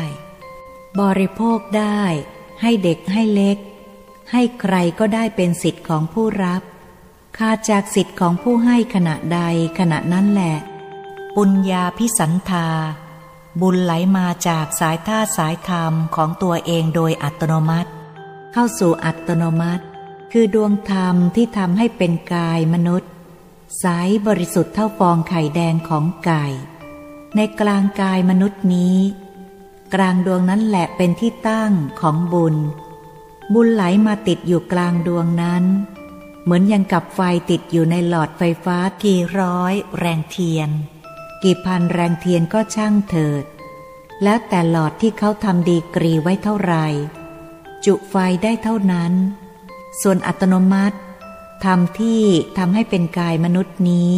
[1.01, 2.03] บริโภคได้
[2.61, 3.59] ให้เด็กให้เล็ก
[4.33, 6.63] ให้ใครก็ได้เป็นสิทธิ์ของผู้รับ
[7.39, 9.41] ขาดจากสิทธิ์ของผู้ให้ขณะใด
[9.79, 10.57] ขณะนั้นแหละ
[11.37, 12.69] ปุญญาพิสันธา
[13.61, 17.91] บุญไหลมาจากสายท่าสายธรรมของตัวเองโดยอัตโนมัติ
[18.53, 19.85] เข้าสู่อัตโนมัติ
[20.33, 23.11] คือดวงธรรมที่ทำให้เป็นกายมนุษย์
[23.81, 23.87] ใส
[24.27, 26.47] บริสุทธิ์เท่าฟองไข่แดงของไก่
[27.37, 28.99] ในกลางกายมนุษย์นี้
[29.95, 32.57] กลางดวงนั้นแหละเป็นที่ตั้งของบุญ
[33.55, 35.65] บุญไหลมาติดอยู่กลางดวงนั้น
[36.43, 40.71] เหมือนยังกับไฟติดอยู่ในหลอดไฟฟ้ากี่ร้อย แรงเทียน
[41.43, 43.45] กี่พันแรงเทียนก็ช่างเถิด
[44.23, 46.87] แล้วแต่หลอดที่เขาทำดีกรีไว้เท่าไหร่
[47.87, 49.13] จุไฟได้เท่านั้น
[50.03, 50.97] ส่วนอัตโนมัติ
[51.65, 52.23] ทำที่
[52.59, 54.13] ทำให้เป็นกายมนุษย์นี้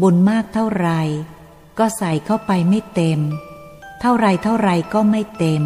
[0.00, 0.88] บุญมากเท่าไร
[1.78, 3.20] ก็ใส่เข้าไปไม่เต็ม
[4.00, 5.62] เท่าไรเท่าไรก็ไม่เต็ม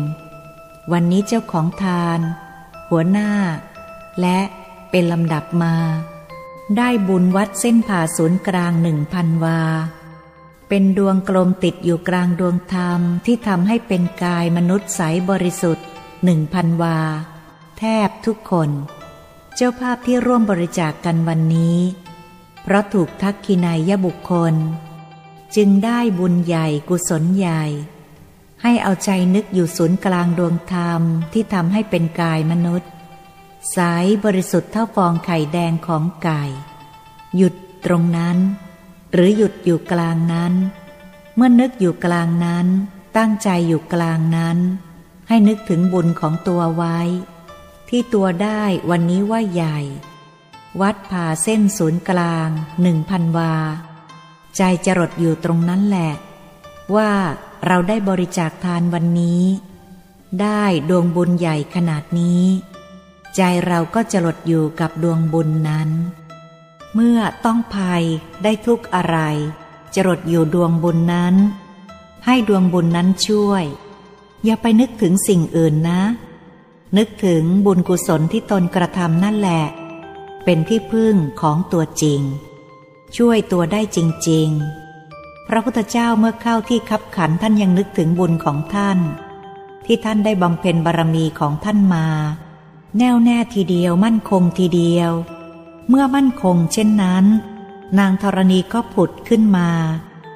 [0.93, 2.21] วันนี้เจ้าของทาน
[2.91, 3.31] หัวหน้า
[4.21, 4.39] และ
[4.91, 5.75] เป็นลำดับมา
[6.77, 9.61] ได้บุญวัดเส้นผ่าศูนย์กลางหนึ่งพันวา
[10.69, 15.01] เป็นดวงกลมติดอยู่กลางดวงธรรมที่ทำให้เป็นกายมนุษย์ใส
[15.31, 15.87] บริสุทธิ์
[16.25, 16.99] หนึ่งพันวา
[17.79, 18.71] แทบทุกคน
[19.55, 21.79] เจ้าภาพที่ร่วมบริจาคกกันวันนี้
[22.63, 24.55] เพราะถูกทักขินายบุคคล
[25.57, 27.65] จึงได้บุญใหญ่กุศลใหญ่
[28.63, 32.91] ให้เอาใจนึกอยู่ศูนย์กลางดวงธรรมที่ทำให้เป็นกายมนุษย์
[33.73, 33.79] ใส
[34.25, 36.43] บริสุทธิ์เท่าฟองไข่แดงของไก่
[37.37, 38.39] หยุดตรงนั้น
[39.13, 40.53] หรือหยุดอยู่กลางนั้น
[41.35, 42.67] เมื่อนึกอยู่กลางนั้น
[43.17, 44.59] ตั้งใจอยู่กลางนั้น
[45.29, 46.99] ให้นึกถึงบุญของตัวไว้
[47.89, 49.79] ที่ตัวได้วันนี้ว่าใหญ่
[50.81, 52.49] วัดผ่าเส้นศูนย์กลาง
[52.83, 53.55] หนึ่งพันวา
[54.57, 56.13] ใจจรดอยู่ตรงนั้นแหละ
[56.97, 57.11] ว่า
[57.67, 59.43] เราได้บริจาคทานวันนี้
[60.41, 62.45] ได้ดวงบุญใหญ่ขนาดนี้
[63.37, 65.91] ใจเราก็จะหลดอยู่กับดวงบุญนั้น
[66.95, 68.05] เมื่อต้องภัย
[68.43, 69.19] ได้ทุกอะไร
[69.95, 71.35] จะหลดอยู่ดวงบุญนั้น
[72.25, 73.65] ให้ดวงบุญนั้นช่วย
[74.45, 76.03] อย่าไปนึกถึงสิ่งอื่นนะ
[76.97, 79.65] นึกถึงบุญกุศลที่ตนกระทำนั่นแหละ
[80.45, 82.21] เป็นที่พึ่งของตัวจริง
[83.17, 84.49] ช่วยตัวได้จริง
[84.99, 88.99] ๆ พระพุทธเจ้าเมื่อเข้าที่คับขันท่านยังนึกถึงบุญของท่าน
[89.87, 92.07] ที่ท่านได้บำเพ็ญบารมีของท่านมา
[92.99, 95.11] แน่วแน่ทีเดียวมั่นคงทีเดียว
[95.89, 97.25] เมื่อมั่นคงเช่นนั้น
[97.99, 99.71] นางธรณีก็ผุดขึ้นมา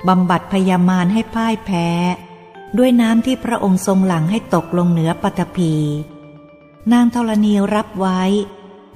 [0.09, 1.89] บำบัดพยามารให้พ่ายแพ้
[2.79, 5.75] ด้วยน้ำที่พระองค์ทรงหลังให้ตกลงเหนือปฐพี
[6.93, 8.23] นางธรณีรับไว้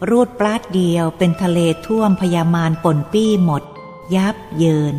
[0.08, 3.62] รูดปลาดเดียวเป็นทะเลท่วมพยามารป่นปี้หมด
[4.14, 4.94] ยับเยิน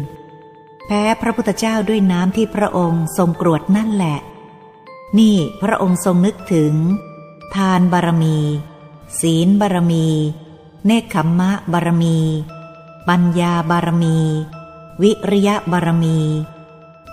[0.85, 4.17] แพ้พระพุทธเจ้าด้วยน้ำที่พระองค์ทรงกรวดนั่นแหละ
[5.19, 6.73] นี่พระองค์ทรงนึกถึง
[7.55, 8.37] ทานบารมี
[9.19, 10.07] ศีลบารมี
[10.85, 12.17] เนคขมมะบารมี
[13.07, 14.17] ปัญญาบารมี
[15.01, 16.17] วิริยะบารมี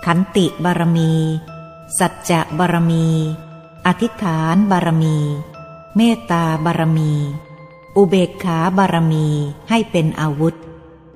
[0.05, 1.11] ขันติบารมี
[1.99, 3.07] สัจจะบารมี
[3.87, 5.17] อธิษฐานบารมี
[5.95, 7.13] เมตตาบารมี
[7.97, 9.27] อุเบกขาบารมี
[9.69, 10.55] ให้เป็นอาวุธ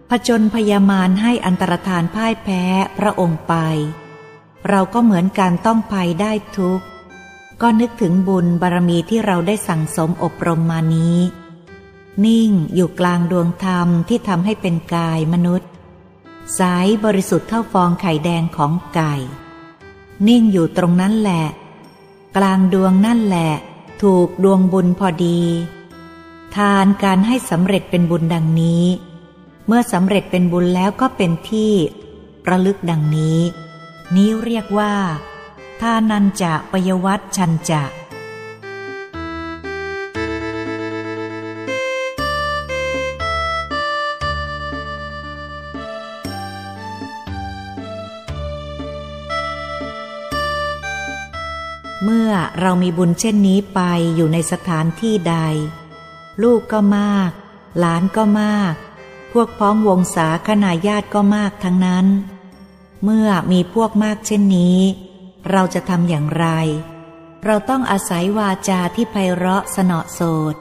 [0.10, 2.64] ผจญพยามารให้อันตรธานพ่ายแพ้
[2.98, 3.54] พระองค์ไป
[4.70, 6.82] เราก็เหมือนการต้องภัยได้ทุก
[7.62, 11.18] ก็นึกถึงบุญบารมีที่เราได้สั่งสมอบรมมานี้
[12.26, 15.70] นิ่งอยู่กลางดวงธรรมที่ทำให้เป็นกายมนุษย์
[16.60, 19.16] สายบริสุทธิ์เท่าฟองไข่แดงของไก่
[20.28, 21.44] นิ่งอยู่ตรงนั้นแหละ
[22.38, 23.52] กลางดวงนั่นแหละ
[24.02, 25.40] ถูกดวงบุญพอดี
[26.56, 28.86] ทานการให้สำเร็จเป็นบุญดังนี้
[29.68, 31.74] เมื่อสำเร็จเป็นบุญแล้วก็เป็นที่
[32.50, 33.40] ระลึกดังนี้
[34.16, 34.94] นี้เรียกว่า
[35.82, 37.84] ทานันจะปยวัตชันจะ
[52.36, 53.80] เมื่อเรามีบุญเช่นนี้ไป
[54.16, 55.36] อยู่ในสถานที่ใด
[56.44, 57.32] ลูกก็มาก
[57.80, 58.74] หลานก็มาก
[59.32, 62.06] พวกพ้องวงศาคณาญาติก็มากทั้งนั้น
[63.04, 64.80] เมื่อมีพวกมากเช่นนี้
[65.52, 66.48] เราจะทำอย่างไร
[67.46, 70.22] เราต้องอาศัยวาจาที่ไพเราะสนอโส
[70.54, 70.56] ด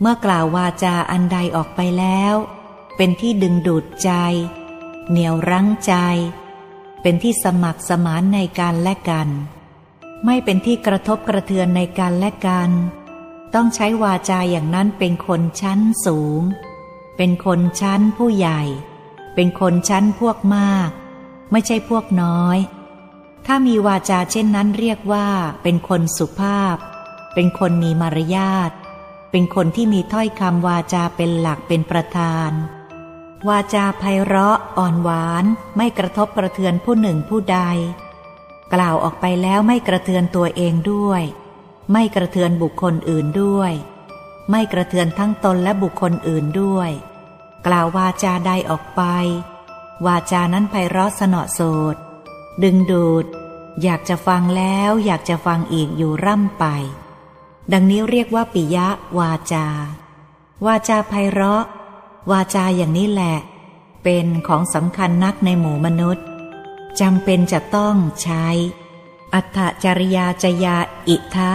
[0.00, 2.34] เมื่อกล่าววาจาอันใดออกไปแล้ว
[2.96, 4.10] เป็นที่ดึงดูดใจ
[5.10, 5.94] เหนียวรั้งใจ
[7.02, 9.30] เป็นที่สมัครสมานในการและกัน
[10.26, 12.70] ไม่เป็นที่กระทบกระเทือนในการและกัน
[13.54, 16.42] ต้องใช้วาจาอย่างนั้นเป็นคนชั้นสูง
[17.16, 18.62] เป็นคนชั้นผู้ใหญ่
[19.34, 20.90] เป็นคนชั้นพวกมาก
[21.52, 22.58] ไม่ใช่พวกน้อย
[23.46, 25.28] ถ้ามีวาจาเช่นนั้นเรียกว่า
[25.62, 26.76] เป็นคนสุภาพ
[27.34, 28.70] เป็นคนมีมารยาท
[29.30, 32.50] เป็นคนที่มีถ้อยคำวาจาเป็นหลักเป็นประธาน
[33.48, 35.44] วาจาไพเราะอ่อนหวาน
[35.76, 37.60] ไม่กระทบกระเทือนผู้หนึ่งผู้ใด
[38.72, 41.22] กล่าวออกไปแล้วไม่กระเทือนตัวเองด้วย
[41.92, 43.72] ไม่กระเทือนบุคคลอื่นด้วย
[44.50, 46.90] ไม่กระเทือนทั้งตนและบุคคลอื่นด้วย
[47.66, 49.02] กล่าววาจาใดออกไป
[50.06, 51.60] วาจานั้นไพเราะสนอโส
[51.94, 51.96] ด
[52.62, 53.24] ดึงดูด
[53.82, 56.64] อยากจะฟังแล้วอยากจะฟังอีกอยู่ร่ำไป
[57.72, 59.66] ดังนี้เรียกว่าปิยะวาจา
[60.66, 61.64] วาจาไพเราะ
[62.30, 63.36] วาจาอย่างนี้แหละ
[64.02, 66.24] เป็นของสำคัญนักในหมู่มนุษย์
[67.00, 68.46] จำเป็นจะต้องใช้
[69.34, 70.76] อัตจริยาจยา
[71.08, 71.52] อิทะ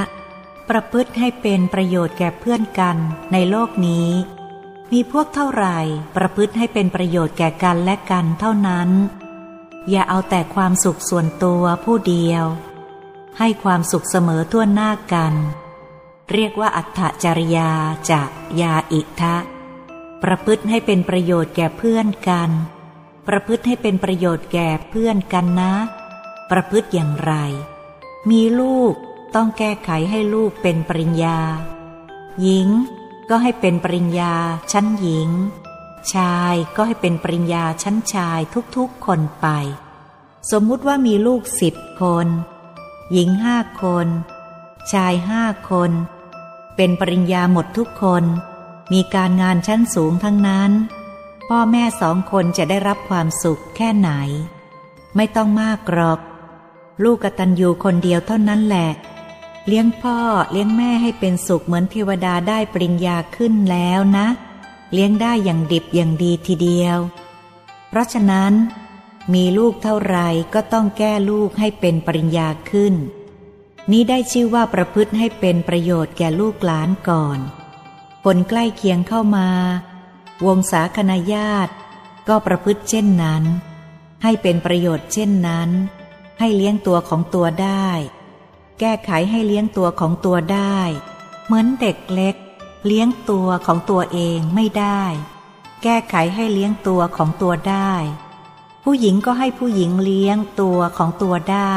[0.69, 2.97] ประพฤติให้เป็นประโยชน์แก่เพื่อนกัน
[3.31, 4.09] ในโลกนี้
[4.91, 5.79] มีพวกเท่าไหร่
[6.15, 8.89] ประพฤติให้เป็นประโยชน์แก่กันและกันเท่านั้น
[9.89, 12.45] อย่าเอาแต่ความสุขส่วนตัวผู้เดียว
[13.37, 15.33] ให้ความสุขเสมอทั่วหน้ากัน
[16.33, 17.71] เรียกว่าอัตถจริยา
[18.11, 18.21] จะ
[18.61, 19.35] ยาอิทะ
[20.23, 22.49] ประพฤติให้เป็นประโยชน์แก่เพื่อนกัน
[23.33, 25.73] ประพฤติให้เป็นประโยชน์แก่เพื่อนกันนะ
[26.51, 27.33] ประพฤติอย่างไร
[28.29, 28.93] มีลูก
[29.35, 31.39] ต้องแก้ไขให้ลูกเป็นปริญญา
[32.41, 32.67] หญิง
[33.29, 34.33] ก็ให้เป็นปริญญา
[34.71, 35.29] ชั้นหญิง
[36.13, 38.39] ชายก็ให้เป็นปริญญาชั้นชาย
[38.77, 39.47] ทุกๆคนไป
[40.51, 42.27] สมมุติว่ามีลูกสิบคน
[43.11, 44.07] หญิงห้าคน
[44.91, 45.91] ชายห้าคน
[46.75, 48.23] เป็นปริญญาหมดทุกคน
[48.93, 50.71] มีการงานชั้นสูงทั้งนั้น
[51.53, 54.11] พ่อแม่สองคนจะได้รับความสุขแค่ไหน
[55.15, 56.19] ไม่ต้องมากหรอก
[57.03, 58.89] ลูกกตัญญูคนเดียวเท่านั้นแหละ
[59.67, 60.19] เลี้ยงพ่อ
[60.51, 64.27] เลี้ยงแม่ให้เป็นสุขเหมือนเทวดาได้ปริญญาขึ้นแล้วนะ
[64.93, 66.97] เลี้ยงได้อย่างดิบอย่างดีทีเดียว
[67.89, 68.53] เพราะฉะนั้น
[69.33, 70.17] มีลูกเท่าไร
[70.53, 72.93] ก็ต้องแก้ลูกให้เป็นปริญญาขึ้น
[73.91, 77.39] นี้ได้ชื่อว่าประพฤติให้เป็นประโยชน์แก่ลูกหลานก่อน
[78.23, 79.49] ผลใกล้เคียงเข้ามา
[80.47, 81.73] วงศาคณาญาติ
[82.27, 83.43] ก็ประพฤติเช่นนั้น
[84.23, 85.69] ให้เป็นประโยชน์เช่นนั้น
[86.39, 87.87] ให้เลี้ยงตัวของตัวได้
[88.79, 90.77] แก้ไขให้เลี้ยงตัวของตัวได้
[91.45, 92.35] เหมือนเด็กเล็ก
[92.85, 95.03] เลี้ยงตัวของตัวเองไม่ได้
[95.83, 97.93] แก้ไขให้เลี้ยงตัวของตัวได้
[98.83, 101.75] ผู้หญิงก็ให้ผู้หญิงเลี้ยงตัวของตัวได้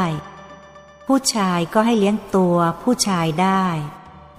[1.07, 3.65] ผู้ชายก็ให้เลี้ยงตัวผู้ชายได้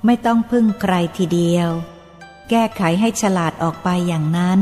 [0.05, 1.71] ไม่ต้องพึ่งใครทีเดียว
[2.51, 4.61] แก้ไขให้ฉลาดออกไปอย่างนั้น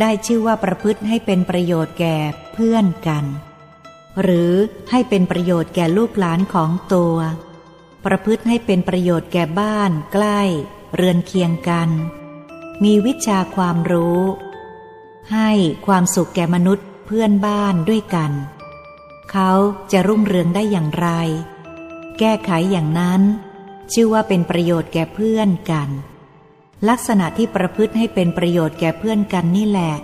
[0.00, 2.16] ได้ชื่อว่าประพฤติให้เป็นประโยชน์แก่
[2.52, 3.24] เพื่อนกัน
[4.22, 4.52] หรือ
[4.90, 7.16] ให้เป็นประโยชน์แก่ลูกหลานของตัว
[8.04, 10.40] ประพฤติให้เป็นประโยชน์แก่บ้าน ใกล้
[10.94, 11.88] เรือนเคียงกัน
[12.84, 14.20] มีวิชาความรู้
[15.32, 15.50] ให้
[15.86, 18.32] ความสุขแก่มนุษย์เพื่อนบ้านด้วยกัน
[19.32, 19.50] เขา
[19.92, 21.08] จะรุ่งเรืองได้อย่างไร
[22.18, 23.22] แก้ไขอย่างนั้น
[23.92, 25.88] ชื่อว่าเป็นประโยชน์แก่เพื่อนกัน
[26.88, 29.94] ลักษณะที่ประพฤติให้เป็นประโยชน์แก่เพื่อนกันนี่แหละ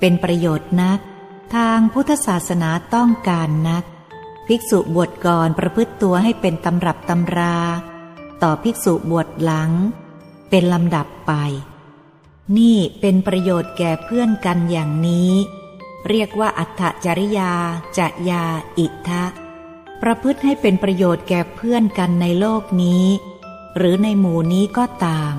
[0.00, 0.98] เป็นประโยชน์นัก
[1.54, 3.84] ทางพุทธศาสนาต้องการนัก
[4.46, 7.56] ภิกษุบวชก่อนประพฤติตัวให้เป็นตำรับตำรา
[8.42, 9.70] ต่อภิกษุบวชหลัง
[10.50, 11.32] เป็นลำดับไป
[12.58, 15.32] นี่เป็นประโยชน์แก่เพื่อนกันอย่างนี้
[16.08, 17.52] เรียกว่าอัตถจริยา
[17.98, 18.44] จะยา
[18.78, 19.24] อิทะ
[20.02, 23.06] ประพฤติให้เป็นประโยชน์แก่เพื่อนกันในโลกนี้
[23.76, 25.34] หรือในหมู่นี้ก็ตาม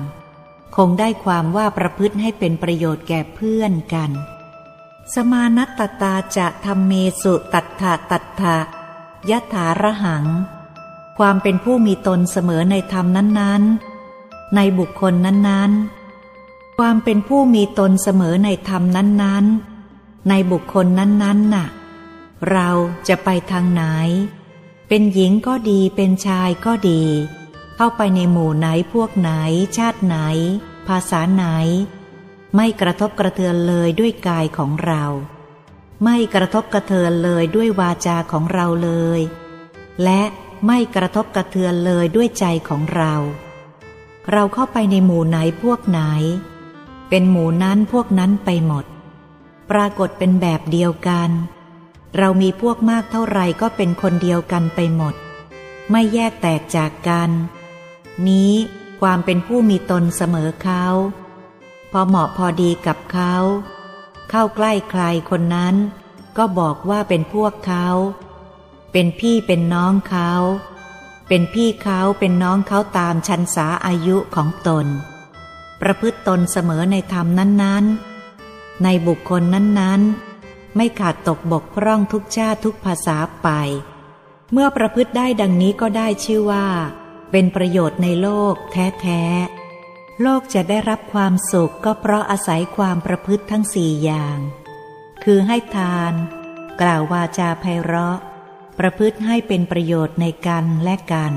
[0.76, 4.10] คงได้ความว่าประพฤติให้เป็นประโยชน์แก่เพื่อนกัน
[5.14, 8.56] สมานัตตาจะทำเมสุตัตถะตัตถะ
[9.30, 10.24] ยะถาระหัง
[11.18, 21.68] ความเป็นผู้มีตนเสมอในธรรมนั้นๆ ในบุคคลนั้นๆ ความเป็นผู้มีตนเสมอในธรรมนั้นๆ ในบุคคลนั้นๆน่ะ
[22.50, 22.68] เรา
[23.08, 23.82] จะไปทางไหน
[24.88, 27.02] เป็นหญิงก็ดีเป็นชายก็ดี
[27.76, 29.30] เข้าไปในหมู่ไหนพวกไหน
[29.76, 30.16] ชาติไหน
[30.88, 31.44] ภาษาไหน
[32.56, 35.04] ไม่กระทบกระเทือนเลยด้วยกายของเรา
[36.04, 39.20] ไม่กระทบกระเทือนเลยด้วยวาจาของเราเลย
[40.02, 40.22] และ
[40.66, 43.14] ไม่กระทบกระเทือนเลยด้วยใจของเรา
[44.32, 46.00] เราเข้าไปในหมู่ไหนพวกไหน
[47.08, 48.84] เป็นหมู่นั้นพวกนั้นไปหมด
[49.70, 51.30] ปรากฏเป็นแบบเดียวกัน
[52.16, 55.14] เรามีพวกมากเท่าไรก็เป็นคนเดียวกันไปหมด
[55.90, 57.30] ไม่แยกแตกจากกัน
[58.28, 58.52] นี้
[59.00, 60.84] ความเป็นผู้มีตนเสมอเขา
[61.90, 63.34] พอเหมาะพอดีกับเขา
[64.30, 65.74] เข้าใกล้ใครคนนั้น
[66.36, 67.86] ก็บอกว่าเป็นพวกเขา
[68.92, 70.30] เป็นพี่เป็นน้องเขา
[71.28, 74.86] เป็นพี่เขาเป็นน้องเขาตามชันสาอายุของตน
[75.80, 83.48] ประพฤติตนเสมอในธรรมนั้นๆ ในบุคคลนั้นๆ ไม่ขาดตกบกพร่องทุกชาติทุกภาษาไป
[84.52, 86.66] เมื่อประพฤติได้ดังนี้ก็ได้ชื่อว่า
[87.32, 94.38] เป็นประโยชน์ในโลกแท้ๆ โลกจะได้รับความสุขก็เพราะอาศัยความประพฤติทั้งสี่อย่าง
[95.24, 96.12] คือให้ทาน
[96.80, 98.18] กล่าววาจาไพเราะ
[98.78, 101.32] ประพฤติให้เป็นประโยชน์ในกันและกัน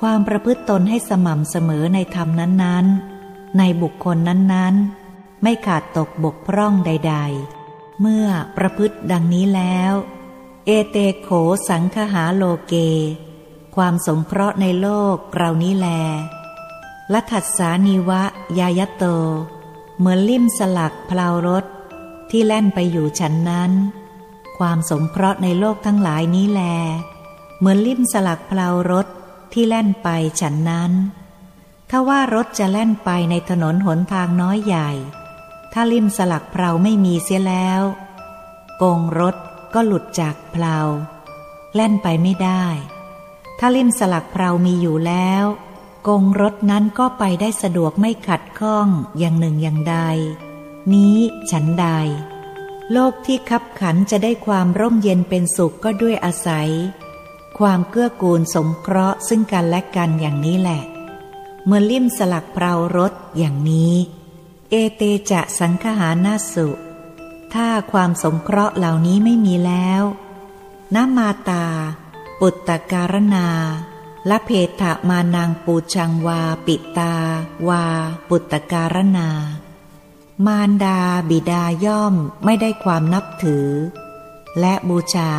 [0.00, 7.14] ความประพฤติตนให้สม่ำเสมอในธรรมนั้นๆ ในบุคคลนั้นๆ ไม่ขาดตกบกพร่องใด
[7.58, 9.92] ๆ เมื่อประพฤติดังนี้แล้ว
[10.66, 11.28] เอเตโข
[11.68, 12.74] สังคหาโลเก
[13.82, 15.88] ความสงเคราะห์ในโลกเรานี้แล
[17.12, 18.22] ละถัดสานิวะ
[18.58, 19.04] ยายโต
[19.98, 21.64] เหมือนลิ่มสลักพลาวรถ
[22.30, 23.72] ที่แล่นไปอยู่ฉันนั้น
[24.58, 26.62] ความสงเคราะห์ในโลกทั้งหลายนี้แล
[27.58, 29.06] เหมือนลิ่มสลักพลาวรถ
[29.52, 30.08] ที่แล่นไป
[30.40, 30.92] ฉันนั้น
[31.90, 34.90] ถ้าว่ารถจะแล่นไปในถนนหนทางน้อยใหญ่
[35.72, 37.82] ถ้าลิ่มสลักเพลาไม่มีเสียแล้ว
[38.82, 39.36] กงรถ
[39.74, 40.78] ก็หลุดจากเพลา
[41.74, 42.64] แล่นไปไม่ได้
[43.58, 45.44] ถ้าลิ่มสลักเพลามีอยู่แล้ว
[46.08, 48.88] กงรถนั้นก็ไปได้สะดวกไม่ขัดข้อง
[49.18, 49.96] อย่างหนึ่งอย่างใด
[50.92, 51.18] นี้
[51.50, 51.86] ฉันใด
[52.92, 56.70] โลกที่คับขันจะได้ความร่มเย็นเป็นสุขก็ด้วยอาศัย
[57.58, 60.82] ความเกื้อกูลสงเคราะห์ซึ่งกันและกันอย่างนี้แหละ
[61.64, 63.94] เมื่อลิ่มสลักเพรารถอย่างนี้
[64.70, 66.68] เอเตจะสังคหานาสุ
[67.54, 70.02] ถ้าความสงเคราะห์เหล่านี้ไม่มีแล้ว
[70.94, 71.66] นามาตา
[72.42, 73.48] ปุตตการนา
[74.28, 77.14] ละเพทะมานางปูชังวา ปิตา
[77.68, 77.84] วา
[78.28, 79.28] ปุตตการนา
[80.46, 80.98] มารดา
[81.30, 82.14] บิดาย่อม
[82.44, 83.68] ไม่ได้ความนับถือ
[84.60, 85.32] และบูชา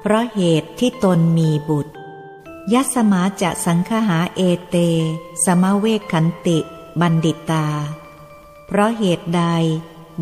[0.00, 1.94] เพราะเหตุที่ตนมีบุตร
[2.72, 4.76] ยัสมาจะสังคหาเอเต
[5.44, 6.58] สมเวกขันติ
[7.00, 7.66] บัณฑิตา
[8.66, 9.42] เพราะเหตุใด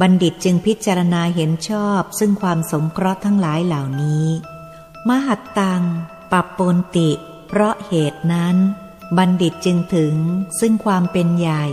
[0.00, 4.26] บัณฑิตจึงพิจารณาเห็นชอบซึ่งความสงเคราะห์ทั้งหลายเหล่านี้
[5.08, 5.82] มหัตตัง
[6.32, 7.10] ปัปปนติ
[7.48, 8.56] เพราะเหตุนั้น
[9.16, 10.14] บัณฑิตจึงถึง
[10.60, 11.64] ซึ่งความเป็นใหญ่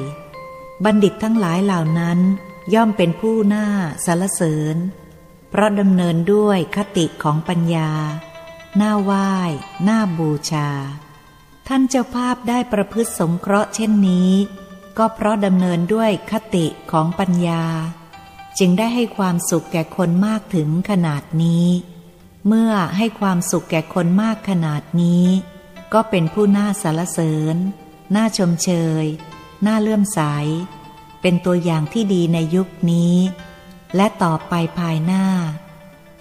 [0.83, 2.19] บัณฑิตทั้งหลายเหล่านั้น
[2.73, 3.67] ย่อมเป็นผู้หน้า
[4.05, 4.75] สารเสริญ
[5.49, 7.91] เพราะดำเนินด้วยคติของปัญญา
[8.77, 9.29] หน้าไหว้
[9.83, 10.69] หน้าบูชา
[11.67, 14.31] ท่านเจ้าภาพได้ประพฤติสงเคราะห์เช่นนี้
[14.97, 17.63] ก็เพราะดำเนินด้วยคติของปัญญา
[18.59, 21.67] จึงได้ให้ความสุขแก่คนมากถึงขนาดนี้
[22.47, 25.27] เมื่อให้ความสุขแก่คนมากขนาดนี้
[25.93, 27.55] ก็เป็นผู้น่าสารเสริญ
[28.15, 28.69] น่าชมเช
[29.03, 29.05] ย
[29.65, 30.19] น่าเลื่อมใส
[31.21, 33.15] เป็นตัวอย่างที่ดีในยุคนี้
[33.95, 35.25] และต่อไปภายหน้า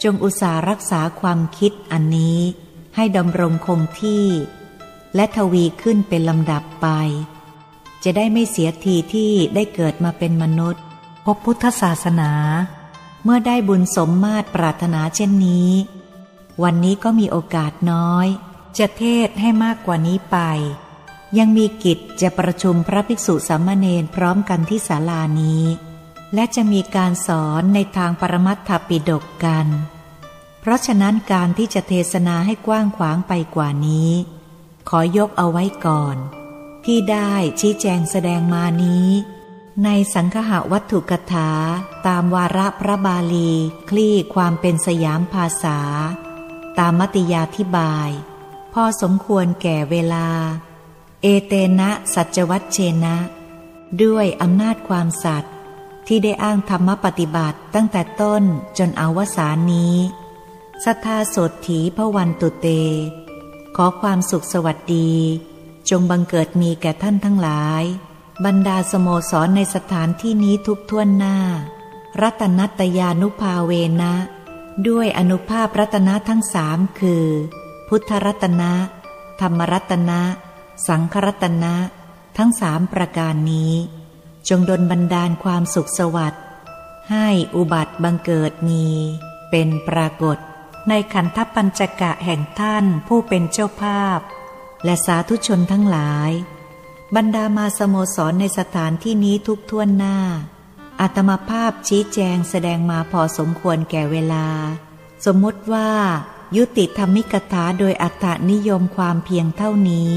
[0.03, 2.41] จงอุตสารักษาความคิดอันนี้
[2.97, 4.27] ให้ดำรงคงที่
[5.15, 6.87] และทวีขึ้นเป็นลำดับไป
[8.05, 10.83] จะได้ไม่เสียทีที่ได้เกิดมาเป็นมนุษย์
[11.25, 12.33] พบพุทธศาสนา
[13.25, 15.71] เมื่อได้บุญสมมาตรปรารถนาเช่นนี้
[16.63, 18.27] วันนี้ก็มีโอกาสน้อย
[18.79, 20.39] จะเทศให้มากกว่านี้ไป
[21.39, 25.65] ยังมีกิจจะประชุมพระภิกษุสามเณรพร้อมกันที่ศาลานี้
[26.35, 29.67] และจะมีการสอนในทางปรมัตถปิฎกกัน
[30.61, 34.11] เพราะฉะนั้นการที่จะเทศนาให้กว้างขวางไปกว่านี้
[34.89, 36.17] ขอยกเอาไว้ก่อน
[36.85, 39.09] ที่ได้ชี้แจงแสดงมานี้
[39.85, 41.51] ในสังคหวัตถุกถา
[42.07, 43.51] ตามวาระพระบาลี
[43.91, 45.79] คลี่ความเป็นสยามภาษา
[46.79, 48.11] ตามมติยาธิบาย
[48.73, 50.29] พอสมควรแก่เวลา
[51.23, 53.17] เอเตนะสัจวัตเชนะ
[54.03, 55.53] ด้วยอำนาจความสัตย์
[56.07, 58.43] ที่ได้อ้างธรรมปฏิบัติตั้งแต่ต้น
[58.79, 59.97] จนอวสานนี้
[60.85, 62.67] สัทธาสดถีพวันตุเต
[63.77, 65.11] ขอความสุขสวัสดี
[65.91, 67.85] จงบังเกิดมีแก่ท่านทั้งหลาย
[68.45, 71.37] บรรดาสโมสรในสถานที่นี้ทุกท่วนหน้า
[72.21, 74.15] รัตนัตยานุภาเวนะ
[74.89, 77.27] ด้วยอนุภาพรัตนะทั้งสามคือ
[77.89, 78.73] พุทธรัตนะ
[79.41, 80.21] ธรรมรัตนะ
[80.89, 81.75] สังครัตนะ
[82.39, 83.73] ทั้งสามประการนี้
[84.49, 86.43] จงดลบันดาลความสุขสวัสดิ์
[87.11, 88.85] ให้อุบัติบังเกิดมี
[89.51, 90.39] เป็นปรากฏ
[90.89, 94.21] ในขันธปัญจกะแห่งท่านผู้เป็นเจ้าภาพ
[94.85, 96.31] และสาธุชนทั้งหลาย
[97.17, 100.17] บรรดามาสโมสรในสถานที่นี้ทุกท่วนหน้า
[101.01, 104.47] อาตมาภาพชี้แจงแสดงมาพอสมควรแก่เวลา
[105.25, 105.91] สมมติว่า
[106.57, 110.13] ยุติธรรมิกถาโดยอัตนิยมความเพียงเท่านี้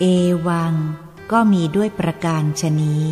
[0.00, 0.04] เอ
[0.46, 0.74] วัง
[1.32, 3.04] ก็มีด้วยประการชนี้